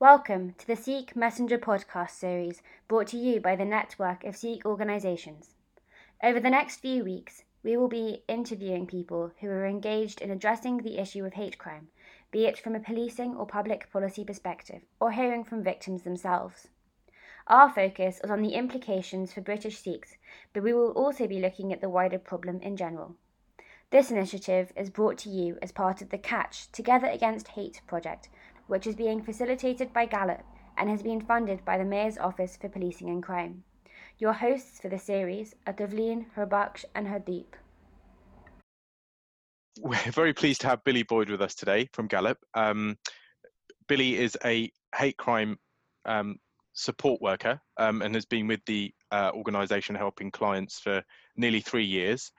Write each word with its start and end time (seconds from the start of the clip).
Welcome 0.00 0.54
to 0.56 0.66
the 0.66 0.76
Sikh 0.76 1.14
Messenger 1.14 1.58
podcast 1.58 2.12
series 2.12 2.62
brought 2.88 3.08
to 3.08 3.18
you 3.18 3.38
by 3.38 3.54
the 3.54 3.66
network 3.66 4.24
of 4.24 4.34
Sikh 4.34 4.64
organisations. 4.64 5.56
Over 6.22 6.40
the 6.40 6.48
next 6.48 6.76
few 6.76 7.04
weeks, 7.04 7.42
we 7.62 7.76
will 7.76 7.86
be 7.86 8.22
interviewing 8.26 8.86
people 8.86 9.32
who 9.40 9.48
are 9.48 9.66
engaged 9.66 10.22
in 10.22 10.30
addressing 10.30 10.78
the 10.78 10.96
issue 10.96 11.26
of 11.26 11.34
hate 11.34 11.58
crime, 11.58 11.88
be 12.30 12.46
it 12.46 12.58
from 12.58 12.74
a 12.74 12.80
policing 12.80 13.36
or 13.36 13.44
public 13.44 13.92
policy 13.92 14.24
perspective, 14.24 14.80
or 15.00 15.10
hearing 15.12 15.44
from 15.44 15.62
victims 15.62 16.02
themselves. 16.02 16.68
Our 17.46 17.68
focus 17.68 18.22
is 18.24 18.30
on 18.30 18.40
the 18.40 18.54
implications 18.54 19.34
for 19.34 19.42
British 19.42 19.82
Sikhs, 19.82 20.16
but 20.54 20.62
we 20.62 20.72
will 20.72 20.92
also 20.92 21.26
be 21.26 21.40
looking 21.40 21.74
at 21.74 21.82
the 21.82 21.90
wider 21.90 22.18
problem 22.18 22.62
in 22.62 22.74
general. 22.74 23.16
This 23.90 24.10
initiative 24.10 24.72
is 24.76 24.88
brought 24.88 25.18
to 25.18 25.28
you 25.28 25.58
as 25.60 25.72
part 25.72 26.00
of 26.00 26.08
the 26.08 26.16
Catch 26.16 26.72
Together 26.72 27.08
Against 27.08 27.48
Hate 27.48 27.82
project 27.86 28.30
which 28.70 28.86
is 28.86 28.94
being 28.94 29.20
facilitated 29.20 29.92
by 29.92 30.06
Galop 30.06 30.42
and 30.78 30.88
has 30.88 31.02
been 31.02 31.20
funded 31.20 31.64
by 31.64 31.76
the 31.76 31.84
Mayor's 31.84 32.16
Office 32.16 32.56
for 32.56 32.68
Policing 32.68 33.08
and 33.08 33.20
Crime. 33.20 33.64
Your 34.18 34.32
hosts 34.32 34.78
for 34.80 34.88
the 34.88 34.98
series 34.98 35.56
are 35.66 35.72
Tavleen, 35.72 36.26
Herbaksh, 36.36 36.84
and 36.94 37.08
Hardeep. 37.08 37.46
We're 39.80 40.12
very 40.12 40.32
pleased 40.32 40.60
to 40.60 40.68
have 40.68 40.84
Billie 40.84 41.02
Boyd 41.02 41.30
with 41.30 41.42
us 41.42 41.56
today 41.56 41.88
from 41.92 42.08
Galop. 42.08 42.36
Um, 42.54 42.96
Billie 43.88 44.16
is 44.16 44.38
a 44.44 44.70
hate 44.94 45.16
crime 45.16 45.58
um, 46.04 46.38
support 46.72 47.20
worker 47.20 47.60
um, 47.76 48.02
and 48.02 48.14
has 48.14 48.24
been 48.24 48.46
with 48.46 48.60
the 48.66 48.94
uh, 49.10 49.32
organisation 49.34 49.96
helping 49.96 50.30
clients 50.30 50.78
for 50.78 51.02
nearly 51.36 51.60
three 51.60 51.86
years. 51.86 52.30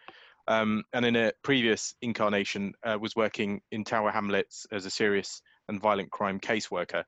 Um, 0.48 0.84
and 0.94 1.05
in 1.05 1.18
a 1.18 1.34
previous 1.44 1.94
incarnation, 2.02 2.74
uh, 2.86 2.98
was 3.02 3.18
working 3.18 3.62
in 3.72 3.84
Tower 3.84 4.12
Hamlets 4.12 4.66
as 4.72 4.86
a 4.86 4.90
serious 4.90 5.41
and 5.72 5.82
violent 5.82 6.12
crime 6.12 6.40
caseworker. 6.40 7.04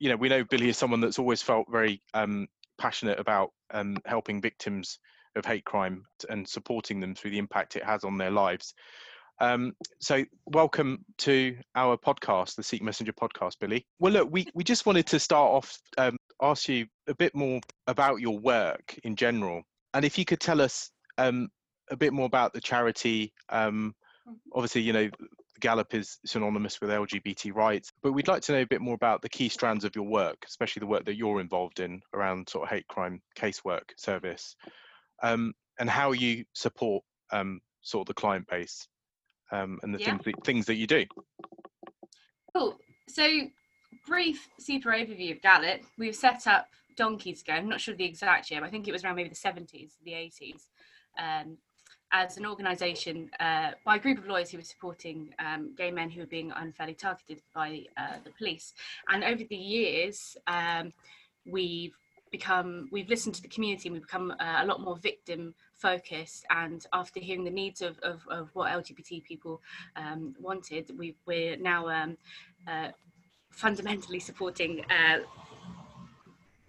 You 0.00 0.10
know, 0.10 0.16
we 0.16 0.28
know 0.28 0.44
Billie 0.44 0.68
is 0.68 0.76
someone 0.76 1.00
that's 1.00 1.18
always 1.18 1.42
felt 1.42 1.66
very 1.70 2.02
um, 2.14 2.48
passionate 2.78 3.20
about 3.20 3.50
um, 3.72 3.96
helping 4.06 4.40
victims 4.40 4.98
of 5.36 5.44
hate 5.44 5.64
crime 5.64 6.04
and 6.28 6.48
supporting 6.48 7.00
them 7.00 7.14
through 7.14 7.30
the 7.30 7.38
impact 7.38 7.76
it 7.76 7.84
has 7.84 8.04
on 8.04 8.18
their 8.18 8.30
lives. 8.30 8.74
Um, 9.40 9.74
so, 10.00 10.24
welcome 10.46 11.04
to 11.18 11.56
our 11.76 11.96
podcast, 11.96 12.56
the 12.56 12.62
Sikh 12.62 12.82
Messenger 12.82 13.12
podcast, 13.12 13.60
Billie. 13.60 13.86
Well, 14.00 14.12
look, 14.12 14.28
we, 14.32 14.48
we 14.54 14.64
just 14.64 14.84
wanted 14.84 15.06
to 15.08 15.20
start 15.20 15.52
off, 15.52 15.78
um, 15.96 16.16
ask 16.42 16.68
you 16.68 16.86
a 17.06 17.14
bit 17.14 17.36
more 17.36 17.60
about 17.86 18.20
your 18.20 18.38
work 18.38 18.98
in 19.04 19.14
general. 19.14 19.62
And 19.94 20.04
if 20.04 20.18
you 20.18 20.24
could 20.24 20.40
tell 20.40 20.60
us 20.60 20.90
um, 21.18 21.50
a 21.90 21.96
bit 21.96 22.12
more 22.12 22.26
about 22.26 22.52
the 22.52 22.60
charity. 22.60 23.32
Um, 23.48 23.94
mm-hmm. 24.26 24.36
obviously, 24.54 24.82
you 24.82 24.92
know, 24.92 25.10
Galop 25.60 25.94
is 25.94 26.18
synonymous 26.24 26.80
with 26.80 26.90
LGBT 26.90 27.54
rights, 27.54 27.92
but 28.02 28.12
we'd 28.12 28.28
like 28.28 28.42
to 28.42 28.52
know 28.52 28.62
a 28.62 28.66
bit 28.66 28.80
more 28.80 28.94
about 28.94 29.22
the 29.22 29.28
key 29.28 29.48
strands 29.48 29.84
of 29.84 29.94
your 29.94 30.06
work, 30.06 30.44
especially 30.46 30.80
the 30.80 30.86
work 30.86 31.04
that 31.04 31.16
you're 31.16 31.40
involved 31.40 31.80
in 31.80 32.00
around 32.14 32.48
sort 32.48 32.64
of 32.64 32.70
hate 32.70 32.86
crime 32.88 33.20
casework 33.36 33.90
service, 33.96 34.56
um, 35.22 35.52
and 35.78 35.88
how 35.90 36.12
you 36.12 36.44
support 36.54 37.02
um, 37.32 37.60
sort 37.82 38.08
of 38.08 38.14
the 38.14 38.20
client 38.20 38.46
base 38.48 38.88
um, 39.52 39.78
and 39.82 39.94
the 39.94 39.98
yeah. 39.98 40.10
things, 40.10 40.24
that, 40.24 40.44
things 40.44 40.66
that 40.66 40.76
you 40.76 40.86
do. 40.86 41.04
Cool. 42.54 42.78
So, 43.08 43.26
brief 44.06 44.48
super 44.58 44.90
overview 44.90 45.32
of 45.32 45.40
Galop. 45.40 45.82
We've 45.98 46.14
set 46.14 46.46
up 46.46 46.66
donkeys 46.96 47.42
ago. 47.42 47.54
I'm 47.54 47.68
not 47.68 47.80
sure 47.80 47.94
the 47.94 48.04
exact 48.04 48.50
year, 48.50 48.60
but 48.60 48.66
I 48.66 48.70
think 48.70 48.88
it 48.88 48.92
was 48.92 49.04
around 49.04 49.16
maybe 49.16 49.30
the 49.30 49.34
70s, 49.34 49.92
the 50.04 50.12
80s. 50.12 50.62
Um, 51.18 51.58
as 52.12 52.36
an 52.36 52.46
organisation 52.46 53.30
uh, 53.40 53.72
by 53.84 53.96
a 53.96 53.98
group 53.98 54.18
of 54.18 54.26
lawyers 54.26 54.50
who 54.50 54.58
were 54.58 54.64
supporting 54.64 55.34
um, 55.38 55.74
gay 55.76 55.90
men 55.90 56.10
who 56.10 56.20
were 56.20 56.26
being 56.26 56.52
unfairly 56.56 56.94
targeted 56.94 57.42
by 57.54 57.82
uh, 57.96 58.16
the 58.24 58.30
police. 58.30 58.72
And 59.08 59.22
over 59.24 59.42
the 59.48 59.56
years, 59.56 60.36
um, 60.46 60.92
we've 61.46 61.94
become 62.30 62.88
we've 62.92 63.08
listened 63.08 63.34
to 63.34 63.42
the 63.42 63.48
community 63.48 63.88
and 63.88 63.94
we've 63.94 64.02
become 64.02 64.30
uh, 64.32 64.58
a 64.60 64.66
lot 64.66 64.80
more 64.80 64.96
victim 64.96 65.54
focused 65.76 66.44
and 66.50 66.86
after 66.92 67.20
hearing 67.20 67.44
the 67.44 67.50
needs 67.50 67.80
of, 67.80 67.98
of, 68.00 68.20
of 68.30 68.50
what 68.54 68.70
lgbt 68.70 69.24
people 69.24 69.62
um, 69.96 70.34
wanted 70.38 70.90
we, 70.98 71.16
we're 71.26 71.56
now 71.56 71.88
um, 71.88 72.16
uh, 72.66 72.88
fundamentally 73.50 74.20
supporting 74.20 74.84
uh, 74.90 75.18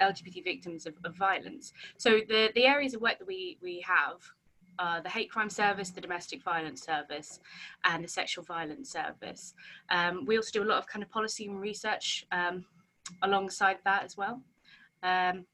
lgbt 0.01 0.43
victims 0.43 0.85
of, 0.85 0.93
of, 1.03 1.13
violence 1.15 1.73
so 1.97 2.21
the, 2.29 2.49
the 2.55 2.65
areas 2.65 2.93
of 2.93 3.01
work 3.01 3.19
that 3.19 3.27
we, 3.27 3.57
we 3.61 3.83
have 3.85 4.21
uh, 4.79 5.01
the 5.01 5.09
hate 5.09 5.29
crime 5.29 5.49
service, 5.49 5.89
the 5.91 6.01
domestic 6.01 6.41
violence 6.43 6.81
service, 6.83 7.39
and 7.83 8.03
the 8.03 8.07
sexual 8.07 8.43
violence 8.43 8.91
service. 8.91 9.53
Um, 9.89 10.25
we 10.25 10.37
also 10.37 10.51
do 10.51 10.63
a 10.63 10.69
lot 10.69 10.77
of 10.77 10.87
kind 10.87 11.03
of 11.03 11.09
policy 11.09 11.45
and 11.47 11.59
research 11.59 12.25
um, 12.31 12.65
alongside 13.21 13.77
that 13.85 14.03
as 14.03 14.17
well. 14.17 14.41
Um, 15.03 15.45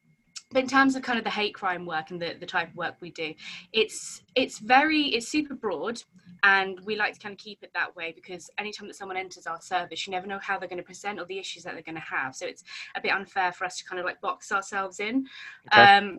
but 0.51 0.61
in 0.61 0.69
terms 0.69 0.95
of 0.95 1.01
kind 1.01 1.17
of 1.17 1.25
the 1.25 1.31
hate 1.31 1.55
crime 1.55 1.85
work 1.85 2.11
and 2.11 2.21
the, 2.21 2.35
the 2.39 2.45
type 2.45 2.69
of 2.69 2.75
work 2.75 2.95
we 3.01 3.09
do, 3.11 3.33
it's 3.73 4.21
it's 4.35 4.59
very 4.59 5.01
it's 5.07 5.27
super 5.27 5.55
broad 5.55 6.01
and 6.43 6.79
we 6.85 6.95
like 6.95 7.13
to 7.13 7.19
kind 7.19 7.33
of 7.33 7.39
keep 7.39 7.63
it 7.63 7.71
that 7.73 7.95
way 7.95 8.13
because 8.15 8.49
anytime 8.59 8.87
that 8.87 8.95
someone 8.95 9.17
enters 9.17 9.47
our 9.47 9.59
service 9.59 10.05
you 10.05 10.11
never 10.11 10.27
know 10.27 10.39
how 10.39 10.59
they're 10.59 10.69
going 10.69 10.77
to 10.77 10.83
present 10.83 11.19
or 11.19 11.25
the 11.25 11.39
issues 11.39 11.63
that 11.63 11.73
they're 11.73 11.81
going 11.81 11.95
to 11.95 12.01
have 12.01 12.35
so 12.35 12.45
it's 12.45 12.63
a 12.95 13.01
bit 13.01 13.11
unfair 13.11 13.51
for 13.51 13.65
us 13.65 13.77
to 13.77 13.85
kind 13.85 13.99
of 13.99 14.05
like 14.05 14.21
box 14.21 14.51
ourselves 14.51 14.99
in 14.99 15.25
okay. 15.73 16.11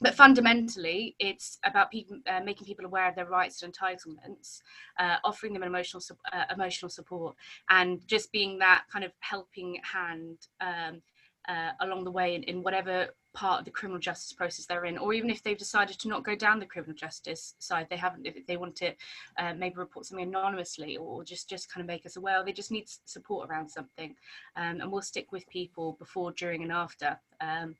But 0.00 0.14
fundamentally, 0.14 1.14
it's 1.18 1.58
about 1.64 1.90
people 1.90 2.18
uh, 2.26 2.40
making 2.40 2.66
people 2.66 2.84
aware 2.84 3.08
of 3.08 3.14
their 3.14 3.26
rights 3.26 3.62
and 3.62 3.72
entitlements, 3.72 4.60
uh, 4.98 5.16
offering 5.24 5.52
them 5.52 5.62
emotional 5.62 6.02
uh, 6.32 6.44
emotional 6.52 6.88
support, 6.88 7.36
and 7.70 8.06
just 8.06 8.32
being 8.32 8.58
that 8.58 8.84
kind 8.92 9.04
of 9.04 9.12
helping 9.20 9.78
hand 9.82 10.38
um, 10.60 11.00
uh, 11.48 11.70
along 11.80 12.04
the 12.04 12.10
way 12.10 12.34
in, 12.34 12.42
in, 12.44 12.62
whatever 12.62 13.08
part 13.34 13.60
of 13.60 13.64
the 13.64 13.70
criminal 13.70 14.00
justice 14.00 14.32
process 14.32 14.66
they're 14.66 14.84
in, 14.84 14.96
or 14.96 15.12
even 15.12 15.28
if 15.28 15.42
they've 15.42 15.58
decided 15.58 15.98
to 15.98 16.08
not 16.08 16.24
go 16.24 16.34
down 16.34 16.58
the 16.58 16.66
criminal 16.66 16.94
justice 16.94 17.54
side, 17.58 17.86
they 17.90 17.96
haven't. 17.96 18.26
If 18.26 18.46
they 18.46 18.56
want 18.56 18.76
to 18.76 18.92
uh, 19.38 19.54
maybe 19.54 19.76
report 19.76 20.06
something 20.06 20.26
anonymously, 20.26 20.96
or 20.96 21.24
just 21.24 21.48
just 21.48 21.72
kind 21.72 21.82
of 21.82 21.86
make 21.86 22.04
us 22.04 22.16
aware, 22.16 22.42
they 22.44 22.52
just 22.52 22.70
need 22.70 22.88
support 23.04 23.48
around 23.48 23.68
something, 23.68 24.14
um, 24.56 24.80
and 24.80 24.90
we'll 24.90 25.02
stick 25.02 25.32
with 25.32 25.48
people 25.48 25.96
before, 25.98 26.32
during, 26.32 26.62
and 26.62 26.72
after. 26.72 27.18
Um, 27.40 27.76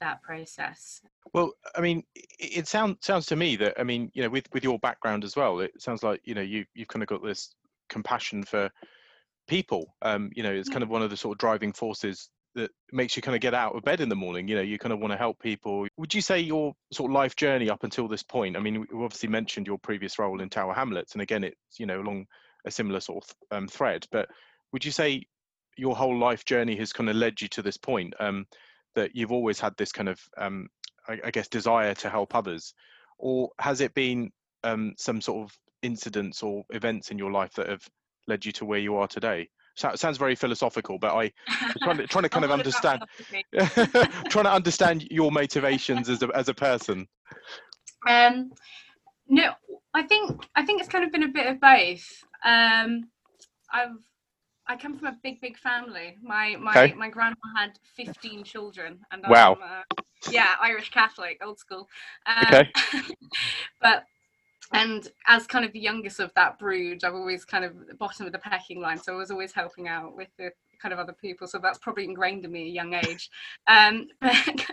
that 0.00 0.22
process? 0.22 1.00
Well 1.32 1.52
i 1.74 1.80
mean 1.80 2.04
it 2.38 2.68
sounds 2.68 2.98
sounds 3.00 3.26
to 3.26 3.36
me 3.36 3.56
that 3.56 3.74
i 3.78 3.82
mean 3.82 4.10
you 4.14 4.22
know 4.22 4.28
with 4.28 4.46
with 4.52 4.64
your 4.64 4.78
background 4.78 5.24
as 5.24 5.36
well 5.36 5.60
it 5.60 5.72
sounds 5.80 6.02
like 6.02 6.20
you 6.24 6.34
know 6.34 6.42
you 6.42 6.64
you've 6.74 6.88
kind 6.88 7.02
of 7.02 7.08
got 7.08 7.24
this 7.24 7.54
compassion 7.88 8.44
for 8.44 8.70
people. 9.46 9.94
Um 10.02 10.30
you 10.34 10.42
know 10.42 10.52
it's 10.52 10.68
kind 10.68 10.82
of 10.82 10.88
one 10.88 11.02
of 11.02 11.10
the 11.10 11.16
sort 11.16 11.34
of 11.34 11.38
driving 11.38 11.72
forces 11.72 12.30
that 12.54 12.70
makes 12.92 13.16
you 13.16 13.22
kind 13.22 13.34
of 13.34 13.40
get 13.40 13.52
out 13.52 13.74
of 13.74 13.82
bed 13.82 14.00
in 14.00 14.08
the 14.08 14.14
morning 14.14 14.46
you 14.46 14.54
know 14.54 14.62
you 14.62 14.78
kind 14.78 14.92
of 14.92 15.00
want 15.00 15.12
to 15.12 15.18
help 15.18 15.40
people. 15.40 15.86
Would 15.96 16.14
you 16.14 16.20
say 16.20 16.38
your 16.40 16.74
sort 16.92 17.10
of 17.10 17.14
life 17.14 17.34
journey 17.36 17.68
up 17.68 17.84
until 17.84 18.08
this 18.08 18.22
point 18.22 18.56
i 18.56 18.60
mean 18.60 18.80
we 18.80 19.04
obviously 19.04 19.28
mentioned 19.28 19.66
your 19.66 19.78
previous 19.78 20.18
role 20.18 20.40
in 20.40 20.48
tower 20.48 20.72
hamlets 20.72 21.12
and 21.14 21.22
again 21.22 21.44
it's 21.44 21.78
you 21.78 21.86
know 21.86 22.00
along 22.00 22.26
a 22.66 22.70
similar 22.70 23.00
sort 23.00 23.24
of 23.24 23.56
um, 23.56 23.68
thread 23.68 24.06
but 24.10 24.28
would 24.72 24.84
you 24.84 24.90
say 24.90 25.22
your 25.76 25.96
whole 25.96 26.18
life 26.18 26.44
journey 26.44 26.76
has 26.76 26.92
kind 26.92 27.08
of 27.10 27.16
led 27.16 27.40
you 27.40 27.48
to 27.48 27.62
this 27.62 27.76
point? 27.76 28.14
Um, 28.20 28.46
that 28.94 29.14
you've 29.14 29.32
always 29.32 29.60
had 29.60 29.74
this 29.76 29.92
kind 29.92 30.08
of 30.08 30.20
um, 30.36 30.68
I, 31.08 31.18
I, 31.24 31.30
guess 31.30 31.48
desire 31.48 31.94
to 31.94 32.10
help 32.10 32.34
others? 32.34 32.74
Or 33.18 33.50
has 33.60 33.80
it 33.80 33.94
been 33.94 34.30
um, 34.62 34.94
some 34.98 35.20
sort 35.20 35.44
of 35.44 35.56
incidents 35.82 36.42
or 36.42 36.64
events 36.70 37.10
in 37.10 37.18
your 37.18 37.30
life 37.30 37.52
that 37.54 37.68
have 37.68 37.86
led 38.26 38.44
you 38.44 38.52
to 38.52 38.64
where 38.64 38.78
you 38.78 38.96
are 38.96 39.08
today? 39.08 39.48
So, 39.76 39.88
it 39.88 39.98
sounds 39.98 40.18
very 40.18 40.36
philosophical 40.36 41.00
but 41.00 41.14
i 41.14 41.32
trying 41.82 41.96
to, 41.96 42.06
trying 42.06 42.22
to 42.22 42.28
kind 42.36 42.44
of 42.44 42.52
understand 42.52 43.02
trying 44.28 44.44
to 44.44 44.52
understand 44.52 45.02
your 45.10 45.32
motivations 45.32 46.08
as 46.08 46.22
a, 46.22 46.28
as 46.34 46.48
a 46.48 46.54
person. 46.54 47.08
Um 48.08 48.52
no 49.26 49.52
i 49.94 50.02
think 50.02 50.46
i 50.54 50.64
think 50.64 50.80
it's 50.80 50.88
kind 50.88 51.02
of 51.04 51.10
been 51.10 51.24
a 51.24 51.28
bit 51.28 51.46
of 51.46 51.60
both. 51.60 52.06
Um 52.44 53.08
i've 53.72 53.98
I 54.66 54.76
come 54.76 54.96
from 54.96 55.08
a 55.08 55.16
big, 55.22 55.40
big 55.40 55.58
family. 55.58 56.16
My 56.22 56.56
my 56.56 56.70
okay. 56.70 56.94
my 56.94 57.10
grandma 57.10 57.36
had 57.56 57.78
fifteen 57.82 58.44
children, 58.44 59.00
and 59.10 59.22
wow, 59.28 59.54
uh, 59.62 59.82
yeah, 60.30 60.54
Irish 60.60 60.90
Catholic, 60.90 61.40
old 61.44 61.58
school. 61.58 61.88
Um, 62.26 62.46
okay, 62.46 62.70
but 63.80 64.04
and 64.72 65.08
as 65.26 65.46
kind 65.46 65.64
of 65.64 65.72
the 65.72 65.80
youngest 65.80 66.18
of 66.20 66.32
that 66.34 66.58
brood, 66.58 67.04
I've 67.04 67.14
always 67.14 67.44
kind 67.44 67.64
of 67.64 67.98
bottom 67.98 68.26
of 68.26 68.32
the 68.32 68.38
pecking 68.38 68.80
line, 68.80 68.98
so 68.98 69.14
I 69.14 69.16
was 69.16 69.30
always 69.30 69.52
helping 69.52 69.88
out 69.88 70.16
with 70.16 70.28
the 70.38 70.50
kind 70.80 70.92
of 70.92 70.98
other 70.98 71.12
people. 71.12 71.46
So 71.46 71.58
that's 71.58 71.78
probably 71.78 72.04
ingrained 72.04 72.44
in 72.44 72.52
me 72.52 72.62
at 72.62 72.66
a 72.66 72.70
young 72.70 72.94
age. 72.94 73.30
Um, 73.66 74.08
but 74.20 74.66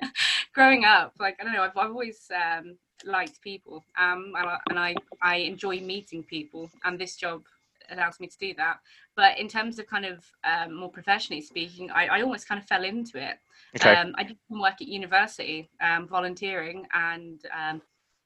growing 0.54 0.86
up, 0.86 1.14
like 1.20 1.38
I 1.40 1.44
don't 1.44 1.54
know, 1.54 1.64
I've, 1.64 1.78
I've 1.78 1.92
always 1.92 2.32
um, 2.34 2.78
liked 3.06 3.42
people, 3.42 3.84
um, 3.98 4.34
and 4.38 4.48
I, 4.48 4.58
and 4.70 4.80
I 4.80 4.96
I 5.22 5.36
enjoy 5.38 5.82
meeting 5.82 6.24
people, 6.24 6.70
and 6.86 6.98
this 6.98 7.18
job 7.18 7.44
allows 7.92 8.20
me 8.20 8.28
to 8.28 8.38
do 8.38 8.54
that. 8.56 8.78
But 9.16 9.40
in 9.40 9.48
terms 9.48 9.80
of 9.80 9.88
kind 9.88 10.06
of 10.06 10.26
um, 10.44 10.76
more 10.76 10.90
professionally 10.90 11.42
speaking, 11.42 11.92
I, 11.92 12.08
I, 12.08 12.22
almost 12.22 12.48
kind 12.48 12.62
of 12.62 12.68
fell 12.68 12.84
into 12.84 13.18
it. 13.18 13.38
Okay. 13.76 13.96
Um, 13.96 14.14
I 14.18 14.24
did 14.24 14.38
some 14.50 14.62
work 14.62 14.82
at 14.82 14.88
university, 14.88 15.70
um, 15.82 16.08
volunteering, 16.08 16.88
and 16.94 17.42
um, 17.58 17.82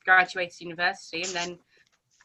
graduated 0.06 0.62
university, 0.62 1.24
and 1.24 1.32
then 1.32 1.60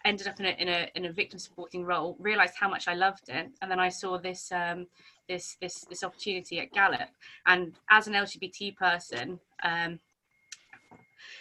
ended 0.04 0.26
up 0.26 0.40
in 0.40 0.46
a, 0.46 0.50
in 0.50 0.68
a 0.68 0.88
in 0.94 1.04
a 1.06 1.12
victim 1.12 1.38
supporting 1.38 1.84
role 1.84 2.16
realized 2.18 2.54
how 2.58 2.68
much 2.68 2.88
i 2.88 2.94
loved 2.94 3.28
it 3.28 3.50
and 3.60 3.70
then 3.70 3.78
i 3.78 3.88
saw 3.88 4.16
this 4.16 4.50
um 4.52 4.86
this 5.28 5.56
this 5.60 5.84
this 5.90 6.02
opportunity 6.02 6.58
at 6.58 6.72
galop 6.72 7.08
and 7.46 7.74
as 7.90 8.06
an 8.06 8.14
lgbt 8.14 8.74
person 8.76 9.38
um 9.62 9.98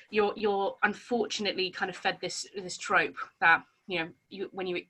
you're 0.09 0.33
you're 0.35 0.75
unfortunately 0.83 1.69
kind 1.69 1.89
of 1.89 1.95
fed 1.95 2.17
this 2.21 2.45
this 2.55 2.77
trope 2.77 3.17
that 3.39 3.63
you 3.87 3.99
know 3.99 4.09
you 4.29 4.49
when 4.51 4.67
you 4.67 4.81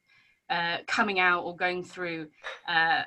uh, 0.49 0.77
coming 0.87 1.19
out 1.19 1.43
or 1.43 1.55
going 1.55 1.83
through 1.83 2.27
uh, 2.67 3.03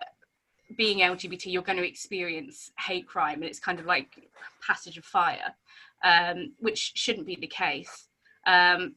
being 0.76 0.98
LGBT, 0.98 1.46
you're 1.46 1.62
going 1.62 1.78
to 1.78 1.86
experience 1.86 2.70
hate 2.78 3.06
crime, 3.06 3.36
and 3.36 3.44
it's 3.44 3.60
kind 3.60 3.78
of 3.78 3.86
like 3.86 4.28
passage 4.66 4.96
of 4.96 5.04
fire, 5.04 5.54
um, 6.04 6.52
which 6.58 6.92
shouldn't 6.94 7.26
be 7.26 7.36
the 7.36 7.46
case. 7.46 8.08
Um, 8.46 8.94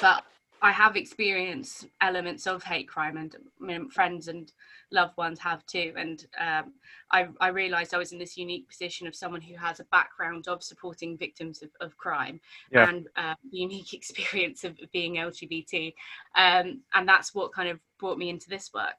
but 0.00 0.24
I 0.62 0.72
have 0.72 0.96
experienced 0.96 1.86
elements 2.00 2.46
of 2.46 2.62
hate 2.62 2.88
crime, 2.88 3.16
and 3.16 3.34
I 3.60 3.64
mean, 3.64 3.90
friends 3.90 4.28
and 4.28 4.50
loved 4.90 5.16
ones 5.16 5.38
have 5.40 5.64
too. 5.66 5.92
And 5.96 6.24
um, 6.40 6.72
I, 7.10 7.28
I, 7.40 7.48
realized 7.48 7.94
I 7.94 7.98
was 7.98 8.12
in 8.12 8.18
this 8.18 8.36
unique 8.36 8.68
position 8.68 9.06
of 9.06 9.14
someone 9.14 9.40
who 9.40 9.56
has 9.56 9.80
a 9.80 9.84
background 9.84 10.48
of 10.48 10.62
supporting 10.62 11.18
victims 11.18 11.62
of, 11.62 11.70
of 11.80 11.96
crime 11.96 12.40
yeah. 12.72 12.88
and 12.88 13.08
uh, 13.16 13.34
the 13.50 13.58
unique 13.58 13.92
experience 13.92 14.64
of 14.64 14.78
being 14.92 15.16
LGBT. 15.16 15.92
Um, 16.36 16.82
and 16.94 17.08
that's 17.08 17.34
what 17.34 17.52
kind 17.52 17.68
of 17.68 17.78
brought 17.98 18.18
me 18.18 18.30
into 18.30 18.48
this 18.48 18.70
work. 18.72 18.96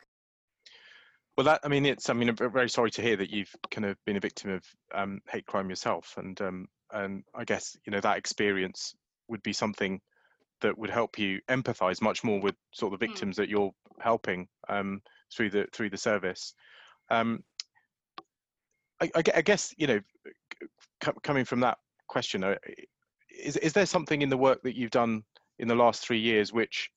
Well, 1.38 1.45
that 1.45 1.62
I 1.63 1.68
mean, 1.68 1.86
it's 1.86 2.09
I 2.09 2.13
mean, 2.13 2.30
I'm 2.30 2.36
very 2.36 2.69
sorry 2.69 2.92
to 2.92 3.01
hear 3.01 3.15
that 3.18 3.30
you've 3.30 3.54
kind 3.71 3.86
of 3.86 3.98
been 4.06 4.18
a 4.18 4.21
victim 4.21 4.51
of 4.51 4.63
um, 4.94 5.21
hate 5.30 5.45
crime 5.45 5.69
yourself, 5.69 6.15
and 6.18 6.39
um, 6.42 6.68
and 6.92 7.24
I 7.36 7.44
guess 7.45 7.77
you 7.86 7.92
know 7.92 8.01
that 8.01 8.18
experience 8.18 8.95
would 9.27 9.44
be 9.44 9.54
something 9.54 10.01
that 10.62 10.77
would 10.77 10.89
help 10.89 11.19
you 11.19 11.39
empathize 11.50 12.01
much 12.01 12.24
more 12.24 12.39
with 12.39 12.56
sort 12.74 12.94
of 12.94 13.00
the 13.00 13.06
hmm. 13.06 13.12
victims 13.12 13.36
mm. 13.36 13.38
that 13.38 13.50
you're 13.50 13.71
helping 14.00 14.48
um, 14.69 15.01
through 15.36 15.50
the 15.50 15.68
through 15.74 15.89
the 15.89 15.98
service. 15.98 16.54
Um, 17.09 17.44
I, 19.01 19.12
I, 19.15 19.42
guess 19.42 19.74
you 19.77 19.88
know, 19.88 20.00
coming 21.24 21.45
from 21.45 21.59
that 21.62 21.77
question, 22.07 22.44
is 23.30 23.57
is 23.57 23.74
there 23.74 23.86
something 23.86 24.21
in 24.21 24.30
the 24.30 24.38
work 24.38 24.62
that 24.63 24.75
you've 24.75 24.92
done 24.92 25.24
in 25.59 25.68
the 25.68 25.75
last 25.75 26.06
three 26.06 26.19
years 26.19 26.51
which 26.51 26.89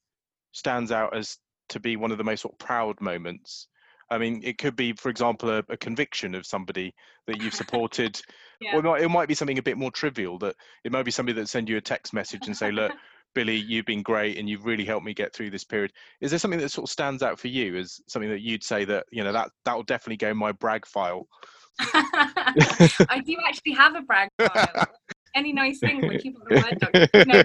stands 0.52 0.90
out 0.90 1.14
as 1.14 1.38
to 1.68 1.80
be 1.80 1.96
one 1.96 2.10
of 2.10 2.18
the 2.18 2.24
most 2.24 2.42
sort 2.42 2.54
of 2.54 2.58
proud 2.58 3.00
moments? 3.00 3.68
I 4.12 4.18
mean, 4.18 4.40
it 4.42 4.58
could 4.58 4.74
be, 4.74 4.92
for 4.94 5.08
example, 5.08 5.50
a, 5.50 5.62
a 5.68 5.76
conviction 5.76 6.34
of 6.34 6.44
somebody 6.44 6.92
that 7.26 7.40
you've 7.40 7.54
supported, 7.62 8.20
yeah. 8.60 8.76
or 8.76 8.98
it 8.98 9.08
might 9.08 9.28
be 9.28 9.34
something 9.34 9.58
a 9.58 9.62
bit 9.62 9.78
more 9.78 9.92
trivial. 9.92 10.38
That 10.38 10.56
it 10.84 10.90
might 10.90 11.04
be 11.04 11.12
somebody 11.12 11.38
that 11.38 11.48
send 11.48 11.68
you 11.68 11.76
a 11.76 11.82
text 11.82 12.12
message 12.12 12.46
and 12.46 12.56
say, 12.56 12.72
"Look, 12.72 12.92
Billie, 13.35 13.56
you've 13.56 13.87
been 13.87 14.03
great 14.03 14.38
and 14.38 14.49
you've 14.49 14.65
really 14.65 14.85
helped 14.85 15.05
me 15.05 15.15
get 15.15 15.35
through 15.35 15.50
this 15.50 15.65
period. 15.65 15.93
Is 16.21 16.31
there 16.31 16.38
something 16.38 16.61
that 16.61 16.71
sort 16.71 16.88
of 16.88 16.93
stands 16.93 17.23
out 17.23 17.38
for 17.38 17.49
you 17.49 17.77
as 17.77 18.00
something 18.09 18.31
that 18.31 18.41
you'd 18.41 18.65
say 18.65 18.85
that, 18.85 19.06
you 19.11 19.23
know, 19.23 19.32
that 19.32 19.50
that 19.65 19.77
will 19.77 19.85
definitely 19.85 20.17
go 20.17 20.31
in 20.31 20.37
my 20.37 20.53
brag 20.53 20.87
file? 20.87 21.27
I 21.81 23.23
do 23.25 23.37
actually 23.47 23.73
have 23.73 23.94
a 23.94 24.03
brag 24.03 24.29
file. 24.38 24.87
Any 25.35 25.53
nice 25.53 25.79
thing 25.79 26.06
we 26.06 26.19
keep 26.19 26.37
on 26.37 26.43
the 26.49 26.56
word. 26.56 27.27
No, 27.27 27.43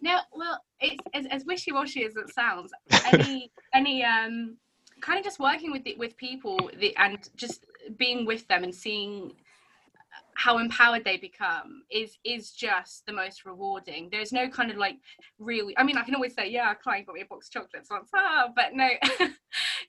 no, 0.00 0.18
well, 0.32 0.58
it's 0.80 1.04
as, 1.14 1.26
as 1.30 1.44
wishy-washy 1.46 2.04
as 2.04 2.16
it 2.16 2.34
sounds. 2.34 2.72
Any 3.12 3.52
any 3.72 4.04
um 4.04 4.56
kind 5.00 5.18
of 5.18 5.24
just 5.24 5.38
working 5.38 5.72
with 5.72 5.84
the, 5.84 5.96
with 5.96 6.16
people 6.16 6.70
the, 6.78 6.96
and 6.96 7.18
just 7.36 7.66
being 7.96 8.24
with 8.24 8.46
them 8.48 8.64
and 8.64 8.74
seeing 8.74 9.32
how 10.34 10.58
empowered 10.58 11.04
they 11.04 11.16
become 11.16 11.82
is 11.90 12.18
is 12.24 12.52
just 12.52 13.04
the 13.06 13.12
most 13.12 13.44
rewarding. 13.44 14.08
There's 14.10 14.32
no 14.32 14.48
kind 14.48 14.70
of 14.70 14.76
like 14.76 14.96
really 15.38 15.76
i 15.78 15.82
mean 15.82 15.96
i 15.96 16.02
can 16.02 16.14
always 16.14 16.34
say 16.34 16.48
yeah 16.48 16.70
a 16.72 16.74
client 16.74 17.06
got 17.06 17.14
me 17.14 17.20
a 17.20 17.26
box 17.26 17.48
of 17.48 17.52
chocolates 17.52 17.90
once 17.90 18.08
ah, 18.14 18.48
but 18.54 18.74
no 18.74 18.88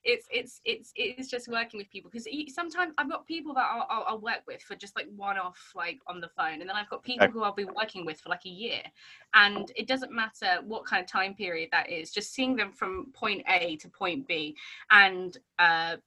it's 0.03 0.27
it's 0.31 0.61
it's 0.65 0.91
it's 0.95 1.29
just 1.29 1.47
working 1.47 1.77
with 1.77 1.89
people 1.89 2.09
because 2.11 2.27
sometimes 2.53 2.93
i've 2.97 3.09
got 3.09 3.25
people 3.25 3.53
that 3.53 3.67
I'll, 3.71 3.87
I'll, 3.89 4.05
I'll, 4.07 4.19
work 4.19 4.41
with 4.47 4.61
for 4.61 4.75
just 4.75 4.95
like 4.95 5.07
one 5.15 5.37
off 5.37 5.59
like 5.75 5.99
on 6.07 6.21
the 6.21 6.29
phone 6.29 6.61
and 6.61 6.69
then 6.69 6.75
i've 6.75 6.89
got 6.89 7.03
people 7.03 7.27
who 7.27 7.43
i'll 7.43 7.53
be 7.53 7.65
working 7.65 8.05
with 8.05 8.19
for 8.19 8.29
like 8.29 8.45
a 8.45 8.49
year 8.49 8.81
and 9.33 9.71
it 9.75 9.87
doesn't 9.87 10.11
matter 10.11 10.59
what 10.65 10.85
kind 10.85 11.03
of 11.03 11.09
time 11.09 11.33
period 11.33 11.69
that 11.71 11.89
is 11.89 12.11
just 12.11 12.33
seeing 12.33 12.55
them 12.55 12.71
from 12.71 13.07
point 13.13 13.43
a 13.49 13.75
to 13.77 13.89
point 13.89 14.27
b 14.27 14.55
and 14.91 15.37
uh 15.59 15.97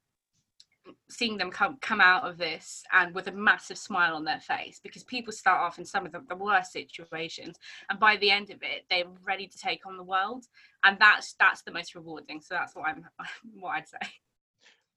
seeing 1.08 1.36
them 1.36 1.50
come 1.50 1.76
come 1.80 2.00
out 2.00 2.24
of 2.24 2.38
this 2.38 2.82
and 2.92 3.14
with 3.14 3.26
a 3.28 3.32
massive 3.32 3.78
smile 3.78 4.14
on 4.14 4.24
their 4.24 4.40
face 4.40 4.80
because 4.82 5.04
people 5.04 5.32
start 5.32 5.60
off 5.60 5.78
in 5.78 5.84
some 5.84 6.06
of 6.06 6.12
the, 6.12 6.22
the, 6.28 6.36
worst 6.36 6.72
situations 6.72 7.56
and 7.90 7.98
by 7.98 8.16
the 8.16 8.30
end 8.30 8.50
of 8.50 8.62
it 8.62 8.84
they're 8.90 9.04
ready 9.24 9.46
to 9.46 9.58
take 9.58 9.86
on 9.86 9.96
the 9.96 10.02
world 10.02 10.44
and 10.84 10.96
that's 10.98 11.34
that's 11.38 11.62
the 11.62 11.72
most 11.72 11.94
rewarding. 11.94 12.40
So 12.40 12.54
that's 12.54 12.74
what 12.74 12.88
i'm 12.88 13.04
what 13.54 13.70
i'd 13.76 13.88
say. 13.88 13.98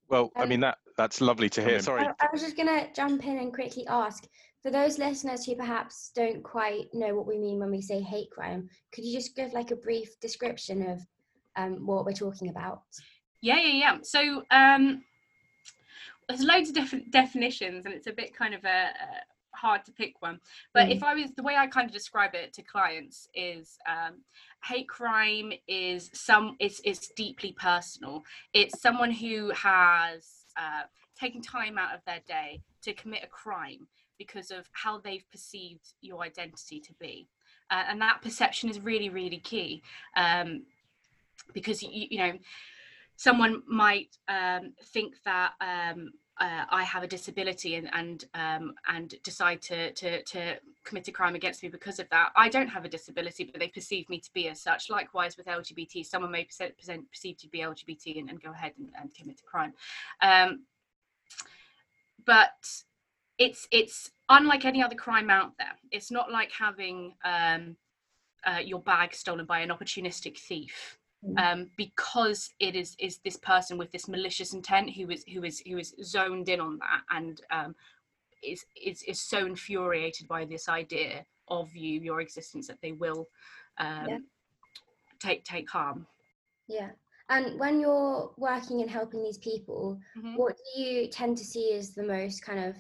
Well 0.10 0.32
i 0.36 0.44
um, 0.44 0.50
mean 0.50 0.60
that 0.62 0.78
that's 0.98 1.22
lovely 1.22 1.50
to 1.50 1.62
hear. 1.64 1.80
Sorry. 1.80 2.04
I, 2.04 2.14
I 2.20 2.28
was 2.32 2.42
just 2.42 2.58
gonna 2.58 2.88
jump 2.96 3.26
in 3.26 3.38
and 3.38 3.54
quickly 3.54 3.86
ask 3.88 4.28
for 4.62 4.72
those 4.72 5.00
listeners 5.00 5.46
who 5.46 5.56
perhaps 5.56 6.12
don't 6.16 6.44
quite 6.44 6.88
know 6.94 7.16
what 7.16 7.26
we 7.26 7.38
mean 7.38 7.60
when 7.60 7.72
we 7.72 7.82
say 7.82 8.02
hate 8.02 8.30
crime 8.32 8.70
could 8.94 9.06
you 9.06 9.18
just 9.18 9.36
give 9.36 9.54
like 9.54 9.72
a 9.72 9.76
brief 9.76 10.20
description 10.20 10.90
of 10.90 11.00
um, 11.56 11.86
what 11.86 12.06
we're 12.06 12.14
talking 12.14 12.50
about? 12.50 12.82
Yeah 13.42 13.60
yeah 13.60 13.74
yeah. 13.74 13.98
So 14.04 14.44
um 14.52 15.04
there's 16.30 16.44
loads 16.44 16.70
of 16.70 16.76
different 16.76 17.12
definitions 17.12 17.86
and 17.86 17.94
it's 17.94 18.08
a 18.08 18.14
bit 18.14 18.36
kind 18.36 18.54
of 18.54 18.64
a, 18.64 18.68
a 18.68 19.58
hard 19.58 19.84
to 19.84 19.92
pick 19.92 20.14
one. 20.22 20.40
But 20.74 20.88
mm. 20.88 20.96
if 20.96 21.04
i 21.04 21.14
was 21.16 21.32
the 21.32 21.44
way 21.44 21.56
i 21.56 21.68
kind 21.68 21.88
of 21.88 21.94
describe 21.94 22.36
it 22.36 22.54
to 22.54 22.62
clients 22.62 23.28
is 23.34 23.78
um, 23.90 24.22
hate 24.64 24.88
crime 24.88 25.52
is 25.68 26.10
some 26.14 26.56
it's, 26.60 26.80
it's 26.86 27.10
deeply 27.10 27.54
personal. 27.54 28.24
It's 28.54 28.80
someone 28.80 29.12
who 29.12 29.52
has 29.52 30.46
uh, 30.56 30.84
taken 31.20 31.42
time 31.42 31.78
out 31.78 31.96
of 31.96 32.02
their 32.06 32.22
day 32.28 32.62
to 32.84 32.94
commit 32.94 33.24
a 33.24 33.28
crime 33.28 33.88
because 34.18 34.52
of 34.52 34.70
how 34.74 35.00
they've 35.00 35.26
perceived 35.32 35.94
your 36.02 36.22
identity 36.22 36.80
to 36.80 36.94
be. 37.00 37.28
Uh, 37.72 37.84
and 37.88 38.02
that 38.02 38.22
perception 38.22 38.70
is 38.70 38.80
really 38.80 39.10
really 39.10 39.40
key 39.40 39.82
um, 40.16 40.64
because 41.54 41.82
you, 41.82 42.08
you 42.12 42.18
know 42.20 42.34
someone 43.20 43.62
might 43.68 44.16
um, 44.30 44.72
think 44.94 45.14
that 45.26 45.52
um, 45.60 46.10
uh, 46.40 46.66
I 46.70 46.84
have 46.84 47.04
a 47.04 47.08
disability 47.08 47.76
and 47.76 47.90
and 47.94 48.26
um, 48.34 48.74
and 48.88 49.14
decide 49.24 49.62
to, 49.64 49.92
to 49.94 50.24
to 50.24 50.56
commit 50.86 51.08
a 51.08 51.12
crime 51.12 51.36
against 51.36 51.62
me 51.62 51.70
because 51.70 52.00
of 52.00 52.10
that. 52.10 52.32
I 52.36 52.50
don't 52.50 52.68
have 52.68 52.86
a 52.86 52.90
disability, 52.90 53.44
but 53.44 53.60
they 53.60 53.68
perceive 53.68 54.10
me 54.10 54.20
to 54.20 54.30
be 54.34 54.48
as 54.48 54.62
such. 54.62 54.90
Likewise 54.90 55.36
with 55.38 55.48
LGBT, 55.48 56.06
someone 56.06 56.32
may 56.32 56.46
present, 56.46 57.12
perceive 57.12 57.38
to 57.38 57.48
be 57.50 57.60
LGBT 57.60 58.20
and, 58.20 58.30
and 58.30 58.42
go 58.42 58.52
ahead 58.52 58.74
and, 58.78 58.90
and, 59.00 59.14
commit 59.14 59.42
a 59.42 59.44
crime. 59.44 59.74
Um, 60.22 60.64
but 62.26 62.84
it's 63.38 63.68
it's 63.72 64.12
unlike 64.30 64.66
any 64.66 64.82
other 64.82 64.96
crime 64.96 65.30
out 65.30 65.54
there. 65.58 65.76
It's 65.92 66.12
not 66.12 66.32
like 66.32 66.52
having 66.52 67.16
um, 67.26 67.76
uh, 68.46 68.60
your 68.64 68.80
bag 68.80 69.14
stolen 69.14 69.46
by 69.46 69.60
an 69.60 69.70
opportunistic 69.70 70.38
thief. 70.38 70.99
Um, 71.38 71.70
because 71.76 72.54
it 72.60 72.76
is 72.76 72.96
is 73.00 73.20
this 73.24 73.38
person 73.38 73.78
with 73.78 73.92
this 73.92 74.08
malicious 74.08 74.54
intent 74.54 74.90
who 74.92 75.10
is 75.10 75.24
who 75.34 75.44
is 75.44 75.62
who 75.68 75.78
is 75.78 75.94
zoned 76.04 76.50
in 76.50 76.60
on 76.60 76.78
that 76.80 77.02
and 77.12 77.42
um, 77.52 77.76
is, 78.42 78.66
is 78.82 79.04
is 79.04 79.20
so 79.20 79.46
infuriated 79.46 80.28
by 80.28 80.46
this 80.46 80.70
idea 80.70 81.26
of 81.50 81.76
you 81.76 82.00
your 82.00 82.22
existence 82.22 82.68
that 82.68 82.82
they 82.82 82.94
will 82.94 83.28
um, 83.80 84.06
yeah. 84.08 84.18
take 85.20 85.44
take 85.44 85.70
harm 85.70 86.08
yeah 86.68 86.90
and 87.30 87.60
when 87.60 87.80
you're 87.80 88.32
working 88.38 88.82
and 88.82 88.90
helping 88.90 89.22
these 89.22 89.40
people 89.40 90.00
mm-hmm. 90.18 90.36
what 90.36 90.56
do 90.56 90.82
you 90.82 91.08
tend 91.08 91.38
to 91.38 91.44
see 91.44 91.74
as 91.74 91.94
the 91.94 92.04
most 92.04 92.44
kind 92.44 92.64
of 92.64 92.76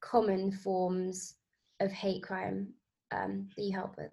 common 0.00 0.50
forms 0.50 1.36
of 1.80 1.92
hate 1.92 2.22
crime 2.22 2.68
um, 3.12 3.48
that 3.56 3.62
you 3.62 3.72
help 3.72 3.96
with 3.96 4.10